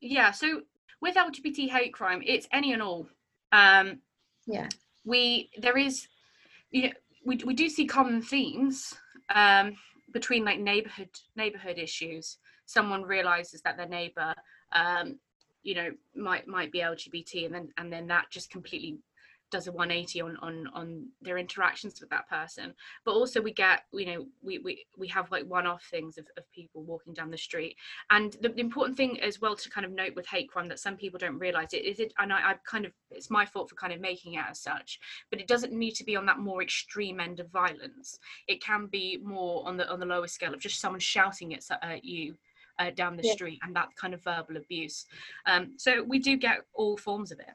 yeah 0.00 0.30
so 0.30 0.60
with 1.04 1.16
LGBT 1.16 1.68
hate 1.68 1.92
crime, 1.92 2.22
it's 2.24 2.48
any 2.50 2.72
and 2.72 2.80
all. 2.80 3.06
Um, 3.52 4.00
yeah. 4.46 4.68
We 5.04 5.50
there 5.58 5.76
is, 5.76 6.08
you 6.70 6.84
know, 6.84 6.92
we 7.26 7.36
we 7.44 7.52
do 7.52 7.68
see 7.68 7.86
common 7.86 8.22
themes 8.22 8.94
um, 9.34 9.74
between 10.14 10.46
like 10.46 10.58
neighborhood 10.58 11.10
neighborhood 11.36 11.78
issues. 11.78 12.38
Someone 12.64 13.02
realizes 13.02 13.60
that 13.62 13.76
their 13.76 13.86
neighbor, 13.86 14.34
um, 14.72 15.20
you 15.62 15.74
know, 15.74 15.90
might 16.16 16.48
might 16.48 16.72
be 16.72 16.80
LGBT, 16.80 17.44
and 17.44 17.54
then 17.54 17.68
and 17.76 17.92
then 17.92 18.06
that 18.06 18.30
just 18.30 18.50
completely 18.50 18.96
does 19.54 19.68
a 19.68 19.72
180 19.72 20.20
on 20.20 20.36
on 20.38 20.68
on 20.74 21.06
their 21.22 21.38
interactions 21.38 22.00
with 22.00 22.10
that 22.10 22.28
person 22.28 22.74
but 23.04 23.12
also 23.12 23.40
we 23.40 23.52
get 23.52 23.84
you 23.92 24.04
know 24.04 24.26
we 24.42 24.58
we, 24.58 24.84
we 24.98 25.06
have 25.06 25.30
like 25.30 25.46
one-off 25.46 25.84
things 25.92 26.18
of, 26.18 26.26
of 26.36 26.42
people 26.50 26.82
walking 26.82 27.14
down 27.14 27.30
the 27.30 27.38
street 27.38 27.76
and 28.10 28.32
the, 28.40 28.48
the, 28.48 28.60
important 28.60 28.96
thing 28.96 29.20
as 29.20 29.40
well 29.40 29.54
to 29.54 29.70
kind 29.70 29.84
of 29.84 29.92
note 29.92 30.12
with 30.16 30.26
hate 30.26 30.50
crime 30.50 30.66
that 30.66 30.80
some 30.80 30.96
people 30.96 31.20
don't 31.20 31.38
realize 31.38 31.72
it 31.72 31.84
is 31.84 32.00
it 32.00 32.12
and 32.18 32.32
I, 32.32 32.50
I 32.50 32.54
kind 32.66 32.84
of 32.84 32.90
it's 33.12 33.30
my 33.30 33.46
fault 33.46 33.70
for 33.70 33.76
kind 33.76 33.92
of 33.92 34.00
making 34.00 34.34
it 34.34 34.44
as 34.50 34.58
such 34.58 34.98
but 35.30 35.40
it 35.40 35.46
doesn't 35.46 35.72
need 35.72 35.92
to 35.92 36.04
be 36.04 36.16
on 36.16 36.26
that 36.26 36.40
more 36.40 36.60
extreme 36.60 37.20
end 37.20 37.38
of 37.38 37.48
violence 37.50 38.18
it 38.48 38.60
can 38.60 38.86
be 38.86 39.20
more 39.22 39.64
on 39.68 39.76
the 39.76 39.88
on 39.88 40.00
the 40.00 40.06
lower 40.06 40.26
scale 40.26 40.52
of 40.52 40.58
just 40.58 40.80
someone 40.80 40.98
shouting 40.98 41.54
at, 41.54 41.62
at 41.80 42.04
you 42.04 42.34
uh, 42.80 42.90
down 42.90 43.16
the 43.16 43.22
Yeah. 43.22 43.34
street 43.34 43.60
and 43.62 43.76
that 43.76 43.94
kind 43.94 44.14
of 44.14 44.24
verbal 44.24 44.56
abuse. 44.56 45.06
Um, 45.46 45.74
so 45.76 46.02
we 46.02 46.18
do 46.18 46.36
get 46.36 46.62
all 46.74 46.96
forms 46.96 47.30
of 47.30 47.38
it. 47.38 47.54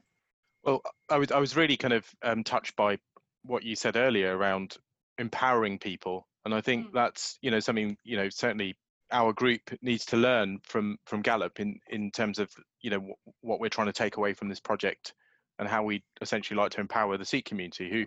Well, 0.63 0.82
I 1.10 1.18
was 1.18 1.32
I 1.32 1.39
was 1.39 1.56
really 1.56 1.78
kind 1.78 1.94
of 1.94 2.13
um, 2.22 2.44
touched 2.44 2.75
by 2.75 3.00
what 3.44 3.63
you 3.63 3.75
said 3.75 3.96
earlier 3.96 4.36
around 4.38 4.78
empowering 5.18 5.80
people, 5.80 6.28
and 6.46 6.54
I 6.54 6.62
think 6.62 6.88
Mm. 6.88 6.94
that's 6.94 7.38
you 7.42 7.51
know 7.51 7.60
something 7.60 7.98
you 8.04 8.18
know 8.18 8.30
certainly 8.30 8.78
our 9.12 9.34
group 9.34 9.62
needs 9.82 10.06
to 10.06 10.18
learn 10.18 10.60
from 10.63 10.98
from 11.06 11.24
Galop 11.24 11.60
in 11.60 11.80
in 11.89 12.12
terms 12.12 12.39
of 12.39 12.51
you 12.82 12.89
know 12.89 12.98
w- 12.98 13.16
what 13.42 13.60
we're 13.60 13.70
trying 13.70 13.88
to 13.88 13.94
take 13.94 14.18
away 14.18 14.34
from 14.34 14.50
this 14.50 14.60
project 14.60 15.13
and 15.58 15.68
how 15.68 15.84
we 15.84 16.04
essentially 16.22 16.58
like 16.58 16.72
to 16.72 16.82
empower 16.82 17.18
the 17.18 17.25
Sikh 17.25 17.46
community, 17.46 17.89
who 17.89 18.06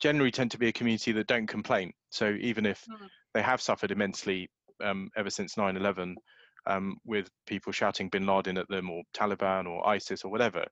generally 0.00 0.30
tend 0.30 0.50
to 0.52 0.58
be 0.58 0.68
a 0.68 0.72
community 0.72 1.12
that 1.12 1.26
don't 1.26 1.46
complain. 1.46 1.92
So 2.10 2.30
even 2.40 2.64
if 2.66 2.88
Mm. 2.88 3.08
they 3.34 3.42
have 3.42 3.60
suffered 3.60 3.90
immensely 3.90 4.50
um, 4.82 5.10
ever 5.16 5.30
since 5.30 5.56
9/11, 5.56 6.16
um, 6.66 6.96
with 7.04 7.28
people 7.46 7.72
shouting 7.72 8.08
Bin 8.08 8.26
Laden 8.26 8.58
at 8.58 8.68
them 8.68 8.90
or 8.90 9.02
Taliban 9.14 9.66
or 9.66 9.86
ISIS 9.88 10.24
or 10.24 10.30
whatever, 10.30 10.64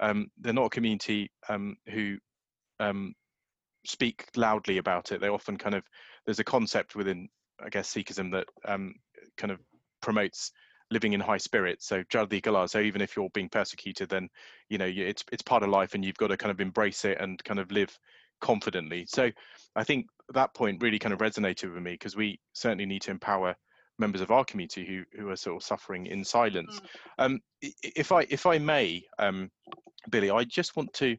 um, 0.00 0.28
they're 0.38 0.52
not 0.52 0.66
a 0.66 0.70
community 0.70 1.30
um, 1.48 1.76
who 1.88 2.16
um, 2.78 3.14
speak 3.84 4.26
loudly 4.36 4.78
about 4.78 5.12
it. 5.12 5.20
They 5.20 5.28
often 5.28 5.56
kind 5.56 5.74
of 5.74 5.84
there's 6.24 6.38
a 6.38 6.44
concept 6.44 6.94
within 6.94 7.28
I 7.62 7.68
guess 7.68 7.92
Sikhism 7.92 8.32
that 8.32 8.46
um, 8.64 8.94
kind 9.36 9.50
of 9.50 9.60
promotes 10.00 10.52
living 10.90 11.12
in 11.12 11.20
high 11.20 11.38
spirits. 11.38 11.86
So 11.86 12.02
Chardi 12.04 12.40
Kala. 12.40 12.68
So 12.68 12.80
even 12.80 13.00
if 13.00 13.16
you're 13.16 13.30
being 13.30 13.48
persecuted, 13.48 14.08
then 14.08 14.28
you 14.68 14.78
know 14.78 14.90
it's 14.92 15.24
it's 15.32 15.42
part 15.42 15.62
of 15.62 15.68
life, 15.68 15.94
and 15.94 16.04
you've 16.04 16.16
got 16.16 16.28
to 16.28 16.36
kind 16.36 16.50
of 16.50 16.60
embrace 16.60 17.04
it 17.04 17.18
and 17.20 17.42
kind 17.44 17.60
of 17.60 17.70
live 17.70 17.96
confidently. 18.40 19.06
So 19.06 19.30
I 19.76 19.84
think 19.84 20.06
that 20.32 20.54
point 20.54 20.82
really 20.82 20.98
kind 20.98 21.12
of 21.12 21.20
resonated 21.20 21.72
with 21.74 21.82
me 21.82 21.92
because 21.92 22.16
we 22.16 22.40
certainly 22.52 22.86
need 22.86 23.02
to 23.02 23.10
empower 23.10 23.54
members 24.00 24.20
of 24.20 24.30
our 24.30 24.44
community 24.44 24.84
who 24.84 25.04
who 25.18 25.28
are 25.30 25.36
sort 25.36 25.56
of 25.56 25.62
suffering 25.62 26.06
in 26.06 26.24
silence. 26.24 26.80
Um, 27.18 27.40
i- 27.62 27.72
i- 27.84 27.92
if 27.96 28.10
I 28.12 28.22
if 28.30 28.46
I 28.46 28.58
may, 28.58 29.04
um, 29.18 29.50
Billie, 30.10 30.30
I 30.30 30.44
just 30.44 30.76
want 30.76 30.92
to 30.94 31.16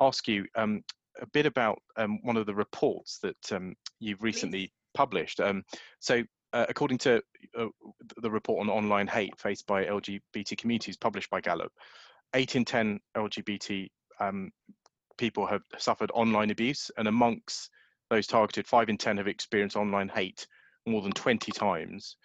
ask 0.00 0.26
you 0.28 0.46
um, 0.54 0.82
a 1.20 1.26
bit 1.26 1.46
about 1.46 1.78
um, 1.96 2.18
one 2.22 2.36
of 2.36 2.46
the 2.46 2.54
reports 2.54 3.18
that 3.22 3.52
um, 3.52 3.74
you've 4.00 4.22
recently 4.22 4.72
published. 4.94 5.40
Um, 5.40 5.64
so, 6.00 6.22
uh, 6.52 6.66
according 6.68 6.98
to 6.98 7.22
uh, 7.58 7.66
the 8.22 8.30
report 8.30 8.60
on 8.60 8.70
online 8.70 9.06
hate 9.06 9.38
faced 9.38 9.66
by 9.66 9.84
LGBT 9.84 10.56
communities 10.56 10.96
published 10.96 11.30
by 11.30 11.40
Galop, 11.40 11.70
eight 12.34 12.56
in 12.56 12.64
10 12.64 13.00
LGBT 13.16 13.88
um, 14.20 14.50
people 15.18 15.46
have 15.46 15.62
suffered 15.78 16.10
online 16.14 16.50
abuse, 16.50 16.90
and 16.96 17.08
amongst 17.08 17.70
those 18.10 18.26
targeted, 18.26 18.66
five 18.66 18.88
in 18.88 18.98
10 18.98 19.16
have 19.18 19.28
experienced 19.28 19.76
online 19.76 20.08
hate 20.08 20.46
more 20.86 21.02
than 21.02 21.12
20 21.12 21.52
times. 21.52 22.16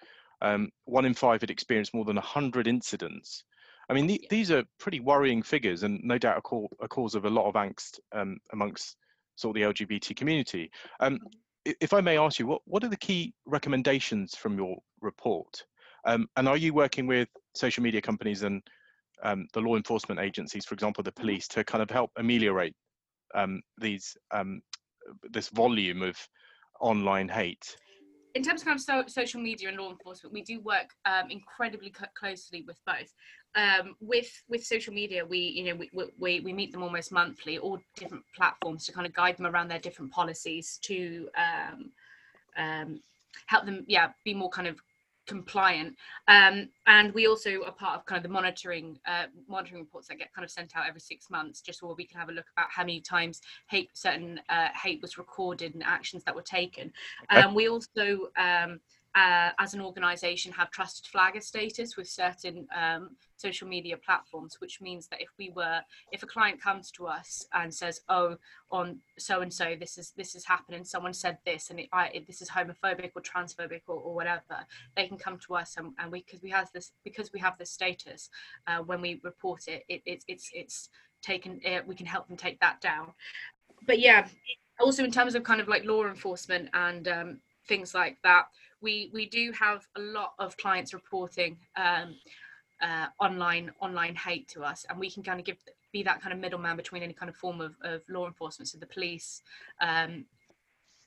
Um, 0.42 0.70
one 0.86 1.06
in 1.06 1.14
five 1.14 1.42
had 1.42 1.50
experienced 1.50 1.94
more 1.94 2.06
than 2.06 2.16
100 2.16 2.68
incidents. 2.68 3.44
I 3.90 3.94
mean, 3.94 4.08
the, 4.08 4.22
these 4.30 4.52
are 4.52 4.64
pretty 4.80 5.00
worrying 5.00 5.42
figures, 5.42 5.84
and 5.84 6.00
no 6.04 6.18
doubt 6.18 6.42
a, 6.44 6.66
a 6.84 6.88
cause 6.88 7.16
of 7.16 7.26
a 7.26 7.30
lot 7.30 7.48
of 7.48 7.56
angst 7.56 8.00
um, 8.14 8.38
amongst 8.52 8.98
sort 9.36 9.56
of 9.56 9.62
the 9.62 9.86
LGBT 9.86 10.16
community. 10.16 10.70
Um, 11.00 11.20
if 11.66 11.94
I 11.94 12.02
may 12.02 12.18
ask 12.18 12.40
you, 12.40 12.48
what, 12.48 12.62
what 12.66 12.84
are 12.84 12.90
the 12.90 12.98
key 12.98 13.34
recommendations 13.46 14.36
from 14.36 14.58
your 14.58 14.78
report? 15.02 15.64
Um, 16.06 16.28
and 16.36 16.48
are 16.48 16.58
you 16.58 16.74
working 16.74 17.08
with 17.08 17.28
social 17.56 17.84
media 17.84 18.02
companies 18.02 18.44
and 18.44 18.62
um, 19.24 19.48
the 19.54 19.62
law 19.62 19.76
enforcement 19.76 20.22
agencies, 20.22 20.66
for 20.66 20.74
example, 20.74 21.04
the 21.04 21.12
police, 21.12 21.48
to 21.50 21.64
kind 21.64 21.82
of 21.82 21.90
help 21.90 22.12
ameliorate 22.18 22.76
um, 23.36 23.62
these 23.80 24.16
um, 24.32 24.62
this 25.32 25.50
volume 25.50 26.02
of 26.02 26.18
online 26.80 27.28
hate? 27.28 27.76
In 28.38 28.44
terms 28.44 28.62
of 28.62 28.68
kind 28.68 28.78
of 28.78 28.84
so, 28.84 29.04
social 29.08 29.42
media 29.42 29.68
and 29.68 29.78
law 29.78 29.90
enforcement, 29.90 30.32
we 30.32 30.44
do 30.44 30.60
work 30.60 30.92
um, 31.06 31.32
incredibly 31.32 31.90
co- 31.90 32.06
closely 32.14 32.64
with 32.68 32.80
both. 32.86 33.12
Um, 33.56 33.96
with 34.00 34.30
with 34.48 34.64
social 34.64 34.94
media, 34.94 35.26
we 35.26 35.40
you 35.40 35.64
know 35.66 35.76
we, 35.76 35.90
we 36.20 36.40
we 36.42 36.54
meet 36.54 36.72
them 36.72 36.84
almost 36.84 37.12
monthly, 37.12 37.58
all 37.58 37.80
different 37.96 38.24
platforms 38.36 38.86
to 38.86 38.92
kind 38.92 39.08
of 39.08 39.14
guide 39.14 39.38
them 39.38 39.48
around 39.48 39.70
their 39.70 39.80
different 39.80 40.12
policies 40.12 40.78
to 40.84 41.28
um, 41.36 41.92
um, 42.58 43.02
help 43.48 43.66
them 43.66 43.84
yeah 43.88 44.10
be 44.24 44.36
more 44.36 44.52
kind 44.52 44.68
of 44.68 44.80
compliant 45.28 45.96
um, 46.28 46.70
and 46.88 47.14
we 47.14 47.28
also 47.28 47.62
are 47.66 47.72
part 47.72 48.00
of 48.00 48.06
kind 48.06 48.18
of 48.18 48.24
the 48.24 48.30
monitoring 48.30 48.98
uh, 49.08 49.26
monitoring 49.48 49.82
reports 49.82 50.08
that 50.08 50.18
get 50.18 50.34
kind 50.34 50.46
of 50.46 50.52
sent 50.52 50.76
out 50.76 50.88
every 50.88 51.02
six 51.02 51.30
months 51.30 51.62
just 51.62 51.80
so 51.80 51.94
we 51.98 52.06
can 52.06 52.20
have 52.20 52.30
a 52.30 52.32
look 52.32 52.46
about 52.56 52.68
how 52.70 52.84
many 52.84 53.02
times 53.02 53.42
hate 53.70 53.90
certain 53.94 54.40
uh, 54.50 54.70
hate 54.82 55.02
was 55.02 55.18
recorded 55.18 55.74
and 55.74 55.84
actions 55.84 56.24
that 56.24 56.36
were 56.36 56.42
taken 56.42 56.92
Okay. 57.32 57.42
um, 57.42 57.54
we 57.54 57.68
also 57.68 58.30
um, 58.38 58.80
uh, 59.16 59.52
as 59.60 59.74
an 59.74 59.82
organization 59.82 60.52
have 60.52 60.72
trusted 60.72 61.06
flagger 61.08 61.42
status 61.42 61.98
with 61.98 62.08
certain 62.08 62.68
um, 62.76 63.10
social 63.38 63.68
media 63.68 63.98
platforms 63.98 64.58
which 64.60 64.82
means 64.82 65.08
that 65.08 65.22
if 65.22 65.30
we 65.38 65.52
were 65.56 65.80
if 66.12 66.24
a 66.24 66.28
client 66.28 66.62
comes 66.62 66.92
to 66.92 67.06
us 67.06 67.46
and 67.54 67.74
says 67.74 68.02
oh 68.10 68.36
on 68.72 69.00
so 69.18 69.42
and 69.42 69.54
so 69.54 69.76
this 69.80 69.98
is 69.98 70.12
this 70.18 70.36
is 70.36 70.46
happening. 70.46 70.84
Someone 70.84 71.14
said 71.14 71.38
this 71.46 71.70
and 71.70 71.80
it, 71.80 71.90
I, 71.94 72.08
it, 72.08 72.28
this 72.28 72.42
is 72.42 72.50
homophobic 72.50 73.12
or 73.16 73.22
transphobic 73.22 73.82
or, 73.88 73.96
or 73.96 74.14
whatever 74.14 74.66
they 74.96 75.08
can 75.08 75.18
come 75.18 75.40
to 75.48 75.56
us 75.56 75.76
and, 75.78 75.94
and 76.00 76.12
we 76.12 76.24
because 76.24 76.42
we 76.42 76.50
have 76.50 76.70
this 76.74 76.92
because 77.04 77.32
we 77.34 77.40
have 77.40 77.58
this 77.58 77.72
status 77.72 78.30
uh, 78.68 78.80
when 78.80 79.02
we 79.02 79.22
report 79.24 79.68
it, 79.68 79.84
it, 79.88 80.02
it 80.06 80.24
it's 80.28 80.50
it's 80.54 80.90
taken 81.22 81.60
uh, 81.66 81.80
we 81.86 81.96
can 81.96 82.06
help 82.06 82.28
them 82.28 82.38
take 82.38 82.60
that 82.60 82.82
down. 82.82 83.14
But 83.86 84.00
yeah 84.00 84.28
also 84.80 85.04
in 85.04 85.12
terms 85.12 85.36
of 85.36 85.44
kind 85.44 85.62
of 85.62 85.68
like 85.68 85.86
law 85.86 86.06
enforcement 86.06 86.70
and 86.74 87.08
um, 87.08 87.40
things 87.68 87.94
like 87.94 88.18
that 88.24 88.46
we 88.82 89.10
we 89.14 89.28
do 89.28 89.52
have 89.52 89.86
a 89.96 90.02
lot 90.02 90.34
of 90.40 90.56
clients 90.58 90.94
reporting 90.94 91.58
um, 91.76 92.16
uh, 92.82 93.08
online 93.20 93.72
online 93.82 94.16
hate 94.16 94.48
to 94.50 94.64
us 94.64 94.86
and 94.90 95.00
we 95.00 95.10
can 95.10 95.24
kind 95.24 95.40
of 95.40 95.46
give 95.46 95.58
be 95.94 96.04
that 96.04 96.22
kind 96.22 96.34
of 96.34 96.40
middleman 96.40 96.76
between 96.76 97.02
any 97.02 97.14
kind 97.14 97.30
of 97.30 97.36
form 97.36 97.62
of, 97.62 97.76
of 97.82 98.02
law 98.10 98.28
enforcement 98.28 98.68
so 98.68 98.78
the 98.78 98.86
police 98.88 99.42
um, 99.82 100.26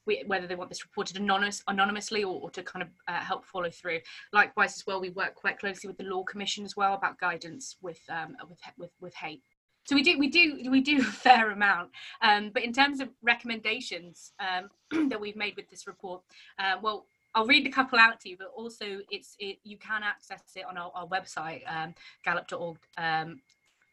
we, 0.07 0.25
whether 0.27 0.47
they 0.47 0.55
want 0.55 0.71
this 0.71 0.85
reported 0.85 1.17
anonymous, 1.17 1.62
anonymously 1.69 2.25
or, 2.25 2.41
or 2.41 2.50
to 2.50 2.62
kind 2.62 2.83
of 2.83 2.89
uh, 3.07 3.21
help 3.21 3.45
follow 3.45 3.71
through. 3.71 4.00
Likewise, 4.33 4.77
as 4.77 4.87
well, 4.87 5.00
we 5.00 5.11
work 5.11 5.35
quite 5.35 5.59
closely 5.59 5.89
with 5.89 5.99
the 5.99 6.05
Law 6.05 6.25
Commission 6.25 6.65
as 6.65 6.77
well 6.77 6.95
about 6.95 7.19
guidance 7.19 7.77
with 7.83 8.00
um, 8.09 8.37
with, 8.49 8.59
with 8.79 8.91
with 9.00 9.15
hate. 9.15 9.43
So 9.85 9.95
we 9.95 10.03
do 10.03 10.19
we 10.19 10.29
do 10.29 10.71
we 10.71 10.81
do 10.81 10.99
a 11.00 11.05
fair 11.05 11.50
amount. 11.50 11.91
Um, 12.23 12.50
but 12.53 12.65
in 12.65 12.73
terms 12.73 13.00
of 13.00 13.11
recommendations 13.23 14.33
um, 14.41 15.09
that 15.11 15.21
we've 15.21 15.37
made 15.37 15.57
with 15.57 15.69
this 15.71 15.87
report, 15.87 16.23
uh, 16.59 16.77
well. 16.83 17.07
I'll 17.35 17.47
read 17.47 17.67
a 17.67 17.71
couple 17.71 17.99
out 17.99 18.21
to 18.21 18.29
you, 18.29 18.37
but 18.37 18.49
also 18.57 19.01
it's 19.11 19.37
it, 19.39 19.59
you 19.65 19.79
can 19.79 20.03
access 20.03 20.43
it 20.57 20.65
on 20.69 20.77
our, 20.77 20.91
our 20.95 21.07
website, 21.07 21.63
um, 21.71 21.95
galop.org. 22.27 22.79
Um, 22.99 23.41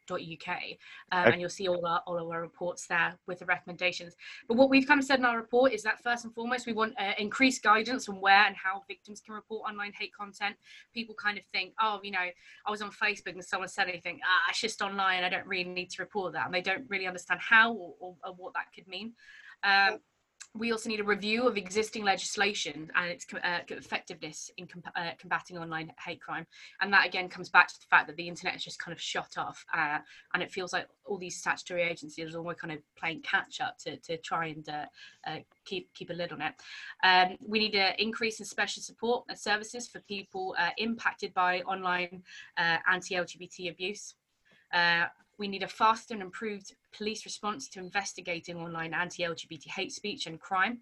uk 0.09 0.47
um, 1.11 1.19
Okay. 1.19 1.31
and 1.31 1.41
you'll 1.41 1.49
see 1.49 1.67
all 1.67 1.85
our 1.85 2.01
all 2.07 2.17
of 2.17 2.29
our 2.29 2.41
reports 2.41 2.87
there 2.87 3.17
with 3.27 3.39
the 3.39 3.45
recommendations 3.45 4.15
but 4.47 4.55
what 4.55 4.69
we've 4.69 4.87
kind 4.87 4.99
of 4.99 5.05
said 5.05 5.19
in 5.19 5.25
our 5.25 5.37
report 5.37 5.73
is 5.73 5.83
that 5.83 6.01
first 6.01 6.23
and 6.25 6.33
foremost 6.33 6.65
we 6.65 6.73
want 6.73 6.93
uh, 6.99 7.11
increased 7.17 7.63
guidance 7.63 8.07
on 8.07 8.21
where 8.21 8.45
and 8.45 8.55
how 8.55 8.83
victims 8.87 9.19
can 9.19 9.33
report 9.33 9.69
online 9.69 9.91
hate 9.97 10.13
content 10.13 10.55
people 10.93 11.15
kind 11.15 11.37
of 11.37 11.43
think 11.51 11.73
oh 11.81 11.99
you 12.03 12.11
know 12.11 12.25
i 12.65 12.71
was 12.71 12.81
on 12.81 12.91
facebook 12.91 13.33
and 13.33 13.43
someone 13.43 13.67
said 13.67 13.87
anything 13.89 14.19
ah 14.23 14.49
it's 14.49 14.61
just 14.61 14.81
online 14.81 15.23
i 15.23 15.29
don't 15.29 15.45
really 15.45 15.69
need 15.69 15.89
to 15.89 16.01
report 16.01 16.33
that 16.33 16.45
and 16.45 16.53
they 16.53 16.61
don't 16.61 16.85
really 16.89 17.07
understand 17.07 17.39
how 17.41 17.73
or, 17.73 17.93
or, 17.99 18.15
or 18.23 18.33
what 18.35 18.53
that 18.53 18.67
could 18.73 18.87
mean 18.87 19.13
um, 19.63 19.97
we 20.53 20.71
also 20.71 20.89
need 20.89 20.99
a 20.99 21.03
review 21.03 21.47
of 21.47 21.57
existing 21.57 22.03
legislation 22.03 22.89
and 22.95 23.11
its 23.11 23.25
uh, 23.43 23.59
effectiveness 23.69 24.49
in 24.57 24.67
uh, 24.95 25.11
combating 25.19 25.57
online 25.57 25.91
hate 26.03 26.21
crime. 26.21 26.45
And 26.81 26.91
that 26.93 27.05
again 27.05 27.29
comes 27.29 27.49
back 27.49 27.67
to 27.67 27.79
the 27.79 27.85
fact 27.89 28.07
that 28.07 28.15
the 28.15 28.27
internet 28.27 28.55
is 28.55 28.63
just 28.63 28.79
kind 28.79 28.93
of 28.93 29.01
shut 29.01 29.37
off, 29.37 29.63
uh, 29.73 29.99
and 30.33 30.41
it 30.41 30.51
feels 30.51 30.73
like 30.73 30.87
all 31.05 31.17
these 31.17 31.37
statutory 31.37 31.83
agencies 31.83 32.33
are 32.33 32.37
almost 32.37 32.59
kind 32.59 32.73
of 32.73 32.79
playing 32.97 33.21
catch 33.21 33.61
up 33.61 33.77
to, 33.79 33.97
to 33.97 34.17
try 34.17 34.47
and 34.47 34.67
uh, 34.69 34.85
uh, 35.27 35.39
keep 35.65 35.93
keep 35.93 36.09
a 36.09 36.13
lid 36.13 36.31
on 36.31 36.41
it. 36.41 36.53
Um, 37.03 37.37
we 37.45 37.59
need 37.59 37.75
an 37.75 37.93
increase 37.99 38.39
in 38.39 38.45
special 38.45 38.81
support 38.81 39.25
and 39.29 39.37
services 39.37 39.87
for 39.87 39.99
people 40.01 40.55
uh, 40.57 40.69
impacted 40.77 41.33
by 41.33 41.61
online 41.61 42.23
anti-LGBT 42.57 43.71
abuse. 43.71 44.15
We 45.37 45.47
need 45.47 45.63
a 45.63 45.67
faster 45.67 46.13
and 46.13 46.23
improved 46.23 46.73
police 46.95 47.25
response 47.25 47.69
to 47.69 47.79
investigating 47.79 48.57
online 48.57 48.93
anti-LGBT 48.93 49.67
hate 49.67 49.91
speech 49.91 50.25
and 50.25 50.39
crime. 50.39 50.79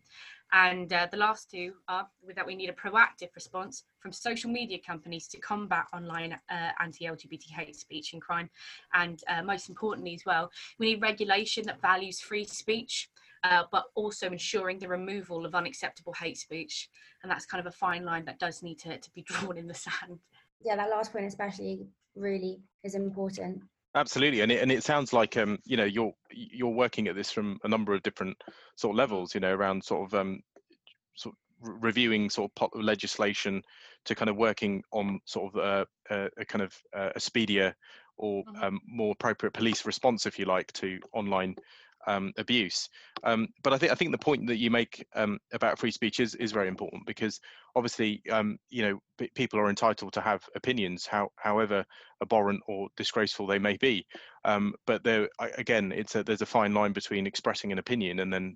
And 0.54 0.92
uh, 0.94 1.08
the 1.12 1.18
last 1.18 1.52
two 1.52 1.74
are 1.88 2.08
that 2.36 2.46
we 2.46 2.56
need 2.56 2.70
a 2.70 2.74
proactive 2.74 3.34
response 3.36 3.84
from 4.00 4.12
social 4.12 4.50
media 4.50 4.78
companies 4.86 5.28
to 5.30 5.40
combat 5.40 5.86
online 5.94 6.34
uh, 6.50 6.70
anti-LGBT 6.80 7.50
hate 7.50 7.76
speech 7.76 8.14
and 8.14 8.22
crime. 8.22 8.50
And 8.94 9.22
uh, 9.28 9.44
most 9.44 9.68
importantly 9.70 10.14
as 10.14 10.24
well, 10.26 10.50
we 10.80 10.94
need 10.94 11.02
regulation 11.02 11.66
that 11.66 11.82
values 11.82 12.22
free 12.22 12.46
speech, 12.46 13.10
uh, 13.44 13.64
but 13.72 13.86
also 13.96 14.28
ensuring 14.28 14.80
the 14.80 14.88
removal 14.88 15.46
of 15.46 15.56
unacceptable 15.56 16.14
hate 16.14 16.38
speech. 16.38 16.90
And 17.24 17.32
that's 17.32 17.46
kind 17.46 17.60
of 17.60 17.68
a 17.68 17.76
fine 17.76 18.06
line 18.06 18.24
that 18.26 18.40
does 18.40 18.64
need 18.64 18.80
to, 18.80 18.98
to 18.98 19.12
be 19.12 19.22
drawn 19.28 19.58
in 19.58 19.68
the 19.68 19.74
sand. 19.74 20.20
Yeah, 20.64 20.76
that 20.78 20.90
last 20.90 21.12
point 21.12 21.26
especially 21.26 21.86
really 22.16 22.60
is 22.84 22.96
important. 22.96 23.62
Absolutely, 23.96 24.42
and 24.42 24.52
it, 24.52 24.62
and 24.62 24.72
it 24.72 24.84
sounds 24.84 25.14
like 25.14 25.38
um, 25.38 25.58
you 25.66 25.78
know 25.78 25.86
you're 25.86 26.14
you're 26.30 26.70
working 26.70 27.08
at 27.08 27.16
this 27.16 27.32
from 27.32 27.58
a 27.64 27.68
number 27.68 27.94
of 27.94 28.04
different 28.04 28.36
sort 28.76 28.94
of 28.94 28.98
levels, 28.98 29.34
you 29.34 29.40
know, 29.40 29.54
around 29.54 29.84
sort 29.84 30.06
of 30.06 30.20
um, 30.20 30.42
sort 31.16 31.34
of 31.34 31.82
reviewing 31.82 32.30
sort 32.30 32.52
of 32.60 32.70
legislation 32.76 33.62
to 34.04 34.14
kind 34.14 34.30
of 34.30 34.36
working 34.36 34.84
on 34.92 35.20
sort 35.24 35.56
of 35.56 35.62
a, 35.62 36.14
a, 36.14 36.30
a 36.42 36.46
kind 36.46 36.62
of 36.62 36.76
uh, 36.94 37.10
a 37.16 37.20
speedier 37.22 37.74
or 38.18 38.44
mm-hmm. 38.44 38.64
um, 38.64 38.80
more 38.86 39.14
appropriate 39.14 39.54
police 39.54 39.86
response, 39.86 40.26
if 40.26 40.38
you 40.38 40.46
like, 40.46 40.72
to 40.74 41.00
online 41.14 41.56
um, 42.08 42.32
abuse. 42.38 42.90
Um, 43.24 43.48
but 43.64 43.74
I 43.74 43.78
think 43.78 43.92
I 43.92 43.96
think 43.96 44.12
the 44.12 44.18
point 44.18 44.48
that 44.48 44.58
you 44.58 44.70
make 44.70 45.06
um, 45.16 45.40
about 45.54 45.80
free 45.80 45.92
speech 45.92 46.20
is 46.20 46.36
is 46.36 46.52
very 46.52 46.68
important 46.68 47.06
because 47.06 47.40
obviously 47.76 48.22
um, 48.32 48.58
you 48.70 48.84
know 48.84 49.00
p- 49.18 49.32
people 49.36 49.60
are 49.60 49.70
entitled 49.70 50.14
to 50.14 50.22
have 50.22 50.44
opinions, 50.56 51.06
how, 51.06 51.30
however 51.38 51.84
abhorrent 52.22 52.62
or 52.68 52.88
disgraceful 52.98 53.48
they 53.48 53.60
may 53.60 53.78
be. 53.78 54.06
Um, 54.44 54.74
but 54.86 55.04
there 55.04 55.30
again, 55.58 55.92
it's 55.92 56.16
a, 56.16 56.24
there's 56.24 56.42
a 56.42 56.46
fine 56.46 56.74
line 56.74 56.94
between 56.94 57.28
expressing 57.28 57.72
an 57.72 57.80
opinion 57.80 58.20
and 58.20 58.32
then 58.32 58.56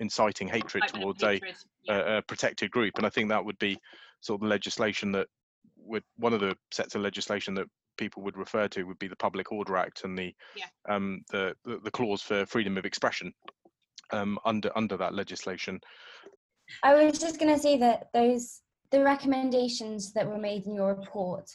inciting 0.00 0.48
hatred 0.48 0.84
towards 0.88 1.22
a, 1.22 1.38
yeah. 1.84 1.94
a, 1.94 2.18
a, 2.18 2.22
protected 2.22 2.70
group. 2.70 2.94
And 2.96 3.06
I 3.06 3.10
think 3.10 3.28
that 3.28 3.44
would 3.44 3.58
be 3.58 3.78
sort 4.20 4.38
of 4.38 4.42
the 4.42 4.48
legislation 4.48 5.12
that 5.12 5.26
would 5.76 6.02
one 6.16 6.32
of 6.32 6.40
the 6.40 6.56
sets 6.70 6.94
of 6.94 7.02
legislation 7.02 7.54
that 7.54 7.66
people 8.00 8.22
would 8.22 8.36
refer 8.36 8.66
to 8.66 8.82
would 8.84 8.98
be 8.98 9.06
the 9.06 9.14
Public 9.14 9.52
Order 9.52 9.76
Act 9.76 10.02
and 10.04 10.18
the 10.18 10.34
yeah. 10.56 10.64
um, 10.88 11.20
the, 11.30 11.54
the, 11.64 11.78
the 11.84 11.90
clause 11.90 12.22
for 12.22 12.46
freedom 12.46 12.76
of 12.78 12.84
expression 12.84 13.32
um, 14.10 14.38
under 14.44 14.76
under 14.76 14.96
that 14.96 15.14
legislation. 15.14 15.78
I 16.82 16.94
was 16.94 17.18
just 17.18 17.38
going 17.38 17.54
to 17.54 17.60
say 17.60 17.76
that 17.78 18.08
those 18.14 18.62
the 18.90 19.04
recommendations 19.04 20.12
that 20.14 20.26
were 20.26 20.38
made 20.38 20.66
in 20.66 20.74
your 20.74 20.94
report, 20.94 21.48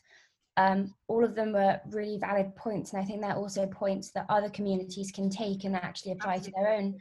um, 0.55 0.93
all 1.07 1.25
of 1.25 1.35
them 1.35 1.51
were 1.51 1.81
really 1.89 2.17
valid 2.17 2.55
points, 2.55 2.93
and 2.93 3.01
I 3.01 3.05
think 3.05 3.21
they're 3.21 3.35
also 3.35 3.65
points 3.65 4.11
that 4.11 4.27
other 4.29 4.49
communities 4.49 5.11
can 5.11 5.29
take 5.29 5.65
and 5.65 5.75
actually 5.75 6.13
apply 6.13 6.35
Absolutely. 6.35 6.51
to 6.51 6.63
their 6.63 6.73
own 6.77 6.95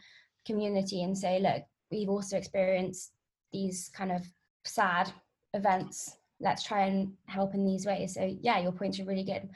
community 0.46 1.02
and 1.02 1.16
say, 1.16 1.38
look, 1.38 1.62
we've 1.90 2.08
also 2.08 2.36
experienced 2.36 3.12
these 3.52 3.90
kind 3.94 4.10
of 4.10 4.26
sad 4.64 5.12
events 5.52 6.16
let's 6.44 6.62
try 6.62 6.82
and 6.82 7.12
help 7.26 7.54
in 7.54 7.64
these 7.64 7.86
ways. 7.86 8.14
So 8.14 8.36
yeah, 8.40 8.60
your 8.60 8.72
points 8.72 9.00
are 9.00 9.04
really 9.04 9.24
good. 9.24 9.48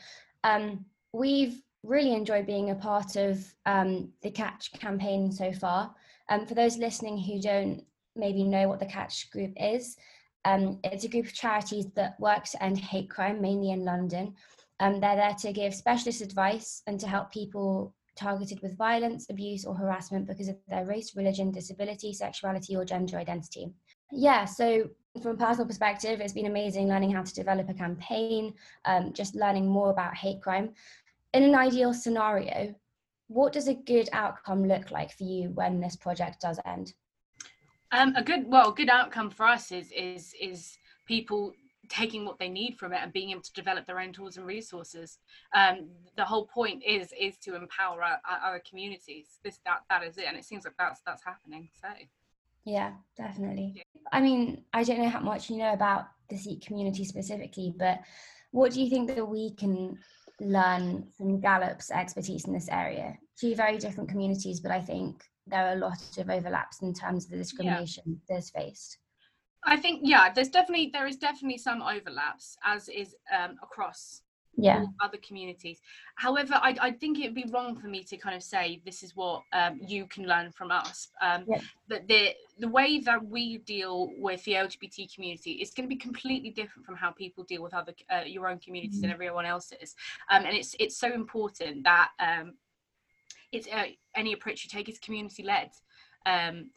Um, 0.42 0.84
we've 1.12 1.62
really 1.84 2.14
enjoyed 2.14 2.46
being 2.46 2.70
a 2.70 2.74
part 2.74 3.14
of 3.16 3.44
um, 3.66 4.10
the 4.22 4.30
Catch 4.30 4.72
campaign 4.72 5.30
so 5.30 5.52
far. 5.52 5.94
Um, 6.30 6.46
for 6.46 6.54
those 6.54 6.76
listening 6.78 7.18
who 7.18 7.40
don't 7.40 7.84
maybe 8.16 8.42
know 8.42 8.68
what 8.68 8.80
the 8.80 8.86
Catch 8.86 9.30
group 9.30 9.52
is, 9.56 9.96
um, 10.44 10.80
it's 10.82 11.04
a 11.04 11.08
group 11.08 11.26
of 11.26 11.34
charities 11.34 11.86
that 11.94 12.18
works 12.18 12.52
to 12.52 12.62
end 12.62 12.78
hate 12.78 13.10
crime, 13.10 13.40
mainly 13.40 13.70
in 13.70 13.84
London. 13.84 14.34
Um, 14.80 15.00
they're 15.00 15.16
there 15.16 15.34
to 15.40 15.52
give 15.52 15.74
specialist 15.74 16.22
advice 16.22 16.82
and 16.86 16.98
to 17.00 17.06
help 17.06 17.30
people 17.30 17.94
targeted 18.16 18.60
with 18.62 18.76
violence, 18.76 19.26
abuse, 19.30 19.64
or 19.64 19.74
harassment 19.74 20.26
because 20.26 20.48
of 20.48 20.56
their 20.68 20.86
race, 20.86 21.14
religion, 21.16 21.50
disability, 21.50 22.12
sexuality, 22.12 22.76
or 22.76 22.84
gender 22.84 23.18
identity. 23.18 23.72
Yeah, 24.10 24.44
so 24.44 24.88
from 25.18 25.32
a 25.32 25.36
personal 25.36 25.66
perspective, 25.66 26.20
it's 26.20 26.32
been 26.32 26.46
amazing 26.46 26.88
learning 26.88 27.12
how 27.12 27.22
to 27.22 27.34
develop 27.34 27.68
a 27.68 27.74
campaign, 27.74 28.54
um, 28.84 29.12
just 29.12 29.34
learning 29.34 29.66
more 29.66 29.90
about 29.90 30.16
hate 30.16 30.40
crime. 30.40 30.70
In 31.34 31.42
an 31.42 31.54
ideal 31.54 31.92
scenario, 31.92 32.74
what 33.28 33.52
does 33.52 33.68
a 33.68 33.74
good 33.74 34.08
outcome 34.12 34.66
look 34.66 34.90
like 34.90 35.12
for 35.12 35.24
you 35.24 35.50
when 35.50 35.80
this 35.80 35.96
project 35.96 36.40
does 36.40 36.58
end? 36.64 36.94
Um, 37.92 38.14
a 38.16 38.22
good, 38.22 38.46
well, 38.46 38.72
good 38.72 38.90
outcome 38.90 39.30
for 39.30 39.46
us 39.46 39.72
is 39.72 39.90
is 39.92 40.34
is 40.40 40.76
people 41.06 41.52
taking 41.88 42.26
what 42.26 42.38
they 42.38 42.50
need 42.50 42.76
from 42.76 42.92
it 42.92 43.00
and 43.02 43.12
being 43.12 43.30
able 43.30 43.40
to 43.40 43.52
develop 43.54 43.86
their 43.86 43.98
own 43.98 44.12
tools 44.12 44.36
and 44.36 44.46
resources. 44.46 45.18
Um, 45.54 45.88
the 46.16 46.24
whole 46.24 46.46
point 46.46 46.82
is 46.84 47.12
is 47.18 47.38
to 47.38 47.56
empower 47.56 48.02
our, 48.02 48.18
our 48.26 48.60
communities. 48.68 49.38
This 49.42 49.58
that 49.64 49.80
that 49.88 50.02
is 50.02 50.18
it, 50.18 50.26
and 50.26 50.36
it 50.36 50.44
seems 50.44 50.64
like 50.64 50.74
that's 50.78 51.00
that's 51.06 51.24
happening. 51.24 51.70
So. 51.80 51.88
Yeah, 52.64 52.92
definitely. 53.16 53.82
I 54.12 54.20
mean, 54.20 54.64
I 54.72 54.84
don't 54.84 55.00
know 55.00 55.08
how 55.08 55.20
much 55.20 55.50
you 55.50 55.58
know 55.58 55.72
about 55.72 56.08
the 56.28 56.36
Sikh 56.36 56.66
community 56.66 57.04
specifically, 57.04 57.74
but 57.78 58.00
what 58.50 58.72
do 58.72 58.82
you 58.82 58.90
think 58.90 59.14
that 59.14 59.26
we 59.26 59.54
can 59.54 59.98
learn 60.40 61.06
from 61.16 61.40
Galop's 61.40 61.90
expertise 61.90 62.46
in 62.46 62.52
this 62.52 62.68
area? 62.68 63.16
Two 63.38 63.54
very 63.54 63.78
different 63.78 64.08
communities, 64.08 64.60
but 64.60 64.70
I 64.70 64.80
think 64.80 65.22
there 65.46 65.68
are 65.68 65.72
a 65.72 65.80
lot 65.80 65.98
of 66.18 66.30
overlaps 66.30 66.82
in 66.82 66.92
terms 66.92 67.24
of 67.24 67.30
the 67.30 67.36
discrimination 67.36 68.04
yeah. 68.06 68.14
that's 68.28 68.50
faced. 68.50 68.98
I 69.64 69.76
think 69.76 70.00
yeah, 70.04 70.32
there's 70.32 70.48
definitely 70.48 70.90
there 70.92 71.06
is 71.06 71.16
definitely 71.16 71.58
some 71.58 71.82
overlaps 71.82 72.56
as 72.64 72.88
is 72.88 73.14
um, 73.36 73.56
across 73.62 74.22
yeah. 74.58 74.84
other 75.00 75.18
communities. 75.18 75.80
However, 76.16 76.54
I, 76.54 76.76
I 76.80 76.90
think 76.90 77.18
it 77.18 77.26
would 77.26 77.34
be 77.34 77.46
wrong 77.52 77.76
for 77.76 77.86
me 77.86 78.02
to 78.04 78.16
kind 78.16 78.34
of 78.34 78.42
say 78.42 78.80
this 78.84 79.02
is 79.02 79.14
what 79.14 79.42
um, 79.52 79.78
you 79.86 80.06
can 80.06 80.26
learn 80.26 80.50
from 80.50 80.70
us. 80.72 81.08
Um, 81.22 81.44
yeah. 81.46 81.60
That 81.88 82.08
the 82.08 82.34
the 82.58 82.68
way 82.68 82.98
that 83.00 83.24
we 83.24 83.58
deal 83.58 84.10
with 84.18 84.42
the 84.44 84.52
LGBT 84.52 85.14
community 85.14 85.52
is 85.52 85.70
going 85.70 85.88
to 85.88 85.94
be 85.94 86.00
completely 86.00 86.50
different 86.50 86.84
from 86.84 86.96
how 86.96 87.12
people 87.12 87.44
deal 87.44 87.62
with 87.62 87.72
other 87.72 87.94
uh, 88.10 88.22
your 88.26 88.48
own 88.48 88.58
communities 88.58 88.96
mm-hmm. 88.96 89.04
and 89.04 89.12
everyone 89.12 89.46
else's. 89.46 89.94
Um, 90.30 90.44
and 90.44 90.56
it's 90.56 90.74
it's 90.80 90.96
so 90.96 91.12
important 91.12 91.84
that 91.84 92.10
um, 92.18 92.54
it's 93.52 93.68
uh, 93.68 93.84
any 94.16 94.32
approach 94.32 94.64
you 94.64 94.70
take 94.70 94.88
is 94.88 94.98
community 94.98 95.44
led. 95.44 95.70
Um, 96.26 96.70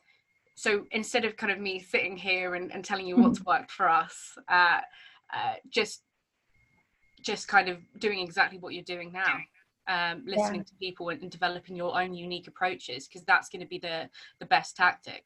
so 0.56 0.86
instead 0.92 1.26
of 1.26 1.36
kind 1.36 1.52
of 1.52 1.60
me 1.60 1.80
sitting 1.80 2.16
here 2.16 2.54
and, 2.54 2.72
and 2.72 2.86
telling 2.86 3.08
you 3.08 3.18
what's 3.18 3.44
worked 3.46 3.72
for 3.72 3.90
us, 3.90 4.38
uh, 4.48 4.82
uh, 5.34 5.56
just 5.70 6.04
just 7.22 7.48
kind 7.48 7.70
of 7.70 7.78
doing 8.00 8.20
exactly 8.20 8.58
what 8.60 8.74
you're 8.74 8.84
doing 8.84 9.12
now. 9.12 9.38
Um, 9.88 10.24
listening 10.26 10.62
yeah. 10.62 10.66
to 10.66 10.76
people 10.80 11.10
and, 11.10 11.22
and, 11.24 11.32
developing 11.32 11.76
your 11.76 12.00
own 12.00 12.14
unique 12.14 12.48
approaches 12.48 13.08
because 13.08 13.24
that's 13.26 13.50
going 13.50 13.62
to 13.62 13.68
be 13.68 13.80
the 13.80 14.10
the 14.40 14.46
best 14.46 14.78
tactic. 14.78 15.26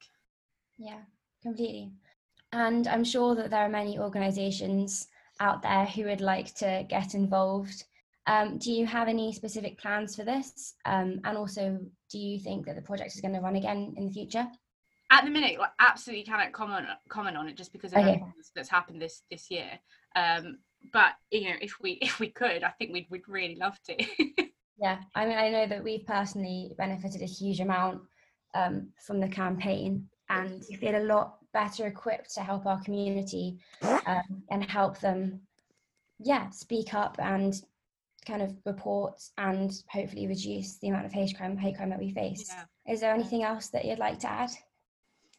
Yeah 0.78 1.00
completely. 1.46 1.92
And 2.52 2.86
i'm 2.88 3.04
sure 3.04 3.34
that 3.34 3.50
there 3.50 3.64
are 3.64 3.68
many 3.68 3.98
organizations 3.98 5.08
out 5.40 5.62
there 5.62 5.84
who 5.86 6.04
would 6.04 6.20
like 6.20 6.54
to 6.54 6.84
get 6.88 7.14
involved. 7.14 7.84
Um, 8.26 8.58
do 8.58 8.72
you 8.72 8.86
have 8.86 9.06
any 9.06 9.32
specific 9.32 9.78
plans 9.78 10.16
for 10.16 10.24
this? 10.24 10.74
Um, 10.84 11.20
and 11.24 11.36
also 11.38 11.78
do 12.10 12.18
you 12.18 12.40
think 12.40 12.66
that 12.66 12.74
the 12.74 12.82
project 12.82 13.14
is 13.14 13.20
going 13.20 13.34
to 13.34 13.40
run 13.40 13.56
again 13.56 13.94
in 13.96 14.06
the 14.06 14.12
future? 14.12 14.46
At 15.10 15.24
the 15.24 15.30
minute 15.30 15.58
like, 15.60 15.70
absolutely 15.78 16.24
cannot 16.24 16.52
comment 16.52 16.86
comment 17.08 17.36
on 17.36 17.48
it 17.48 17.56
just 17.56 17.72
because 17.72 17.92
of 17.92 17.98
okay. 17.98 18.08
everything 18.08 18.32
that's 18.56 18.68
happened 18.68 19.00
this 19.00 19.22
this 19.30 19.50
year. 19.50 19.70
Um, 20.16 20.58
but 20.92 21.12
you 21.30 21.48
know 21.48 21.56
if 21.60 21.74
we 21.80 21.92
if 22.02 22.18
we 22.18 22.28
could 22.28 22.62
i 22.62 22.70
think 22.70 22.92
we'd, 22.92 23.06
we'd 23.10 23.28
really 23.28 23.56
love 23.56 23.78
to. 23.84 23.96
Yeah 24.78 24.98
i 25.14 25.24
mean 25.24 25.38
i 25.38 25.48
know 25.48 25.66
that 25.66 25.82
we've 25.82 26.04
personally 26.04 26.70
benefited 26.76 27.22
a 27.22 27.26
huge 27.26 27.60
amount 27.60 28.02
um, 28.54 28.88
from 29.06 29.20
the 29.20 29.28
campaign 29.28 30.06
and 30.28 30.62
we 30.68 30.76
feel 30.76 30.96
a 30.96 31.04
lot 31.04 31.38
better 31.54 31.86
equipped 31.86 32.34
to 32.34 32.40
help 32.40 32.66
our 32.66 32.78
community 32.82 33.58
um, 34.06 34.42
and 34.50 34.70
help 34.70 35.00
them 35.00 35.40
yeah 36.18 36.50
speak 36.50 36.92
up 36.92 37.16
and 37.18 37.62
kind 38.26 38.42
of 38.42 38.54
report 38.66 39.22
and 39.38 39.82
hopefully 39.88 40.26
reduce 40.26 40.78
the 40.78 40.88
amount 40.88 41.06
of 41.06 41.12
hate 41.12 41.36
crime 41.36 41.56
hate 41.56 41.76
crime 41.76 41.90
that 41.90 41.98
we 41.98 42.10
face. 42.10 42.46
Yeah. 42.48 42.92
is 42.92 43.00
there 43.00 43.14
anything 43.14 43.44
else 43.44 43.68
that 43.68 43.84
you'd 43.84 43.98
like 43.98 44.18
to 44.20 44.30
add? 44.30 44.50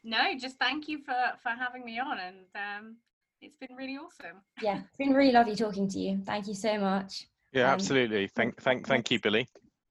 No 0.03 0.37
just 0.39 0.57
thank 0.57 0.87
you 0.87 0.99
for 0.99 1.15
for 1.43 1.49
having 1.49 1.83
me 1.83 1.99
on 1.99 2.17
and 2.17 2.37
um 2.55 2.95
it's 3.41 3.57
been 3.57 3.75
really 3.75 3.97
awesome. 3.97 4.41
Yeah, 4.61 4.79
it's 4.79 4.97
been 4.97 5.13
really 5.13 5.31
lovely 5.31 5.55
talking 5.55 5.87
to 5.89 5.99
you. 5.99 6.21
Thank 6.25 6.47
you 6.47 6.53
so 6.53 6.77
much. 6.77 7.27
Yeah, 7.53 7.67
um, 7.67 7.73
absolutely. 7.73 8.27
Thank, 8.27 8.61
thank, 8.61 8.87
thank 8.87 9.11
you, 9.11 9.19
Billie. 9.19 9.47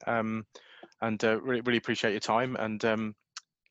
Um, 0.06 0.46
and 1.00 1.22
uh, 1.24 1.40
really, 1.40 1.62
really 1.62 1.78
appreciate 1.78 2.12
your 2.12 2.20
time, 2.20 2.56
and 2.56 2.84
um, 2.84 3.14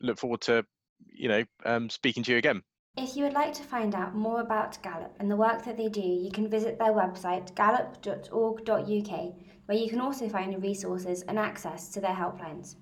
look 0.02 0.18
forward 0.18 0.42
to, 0.42 0.66
you 1.14 1.28
know, 1.28 1.44
um, 1.66 1.90
speaking 1.90 2.24
to 2.24 2.32
you 2.32 2.38
again. 2.38 2.62
If 2.98 3.18
you 3.18 3.26
would 3.26 3.34
like 3.34 3.54
to 3.56 3.64
find 3.64 3.94
out 3.94 4.16
more 4.16 4.40
about 4.40 4.82
Galop 4.82 5.12
and 5.20 5.30
the 5.30 5.36
work 5.36 5.66
that 5.66 5.76
they 5.76 5.90
do, 5.90 6.02
you 6.02 6.32
can 6.32 6.50
visit 6.50 6.80
their 6.80 6.94
website 6.94 7.54
galop.org.uk, 7.54 9.34
where 9.66 9.78
you 9.78 9.90
can 9.90 10.00
also 10.00 10.30
find 10.30 10.64
resources 10.64 11.22
and 11.24 11.38
access 11.38 11.90
to 11.90 12.00
their 12.00 12.16
helplines. 12.16 12.78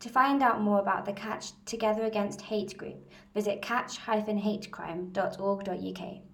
To 0.00 0.10
find 0.10 0.42
out 0.42 0.60
more 0.60 0.80
about 0.80 1.06
the 1.06 1.14
Catch 1.14 1.52
Together 1.64 2.04
Against 2.04 2.42
Hate 2.42 2.76
group, 2.76 3.08
visit 3.32 3.62
catch-hatecrime.org.uk. 3.62 6.33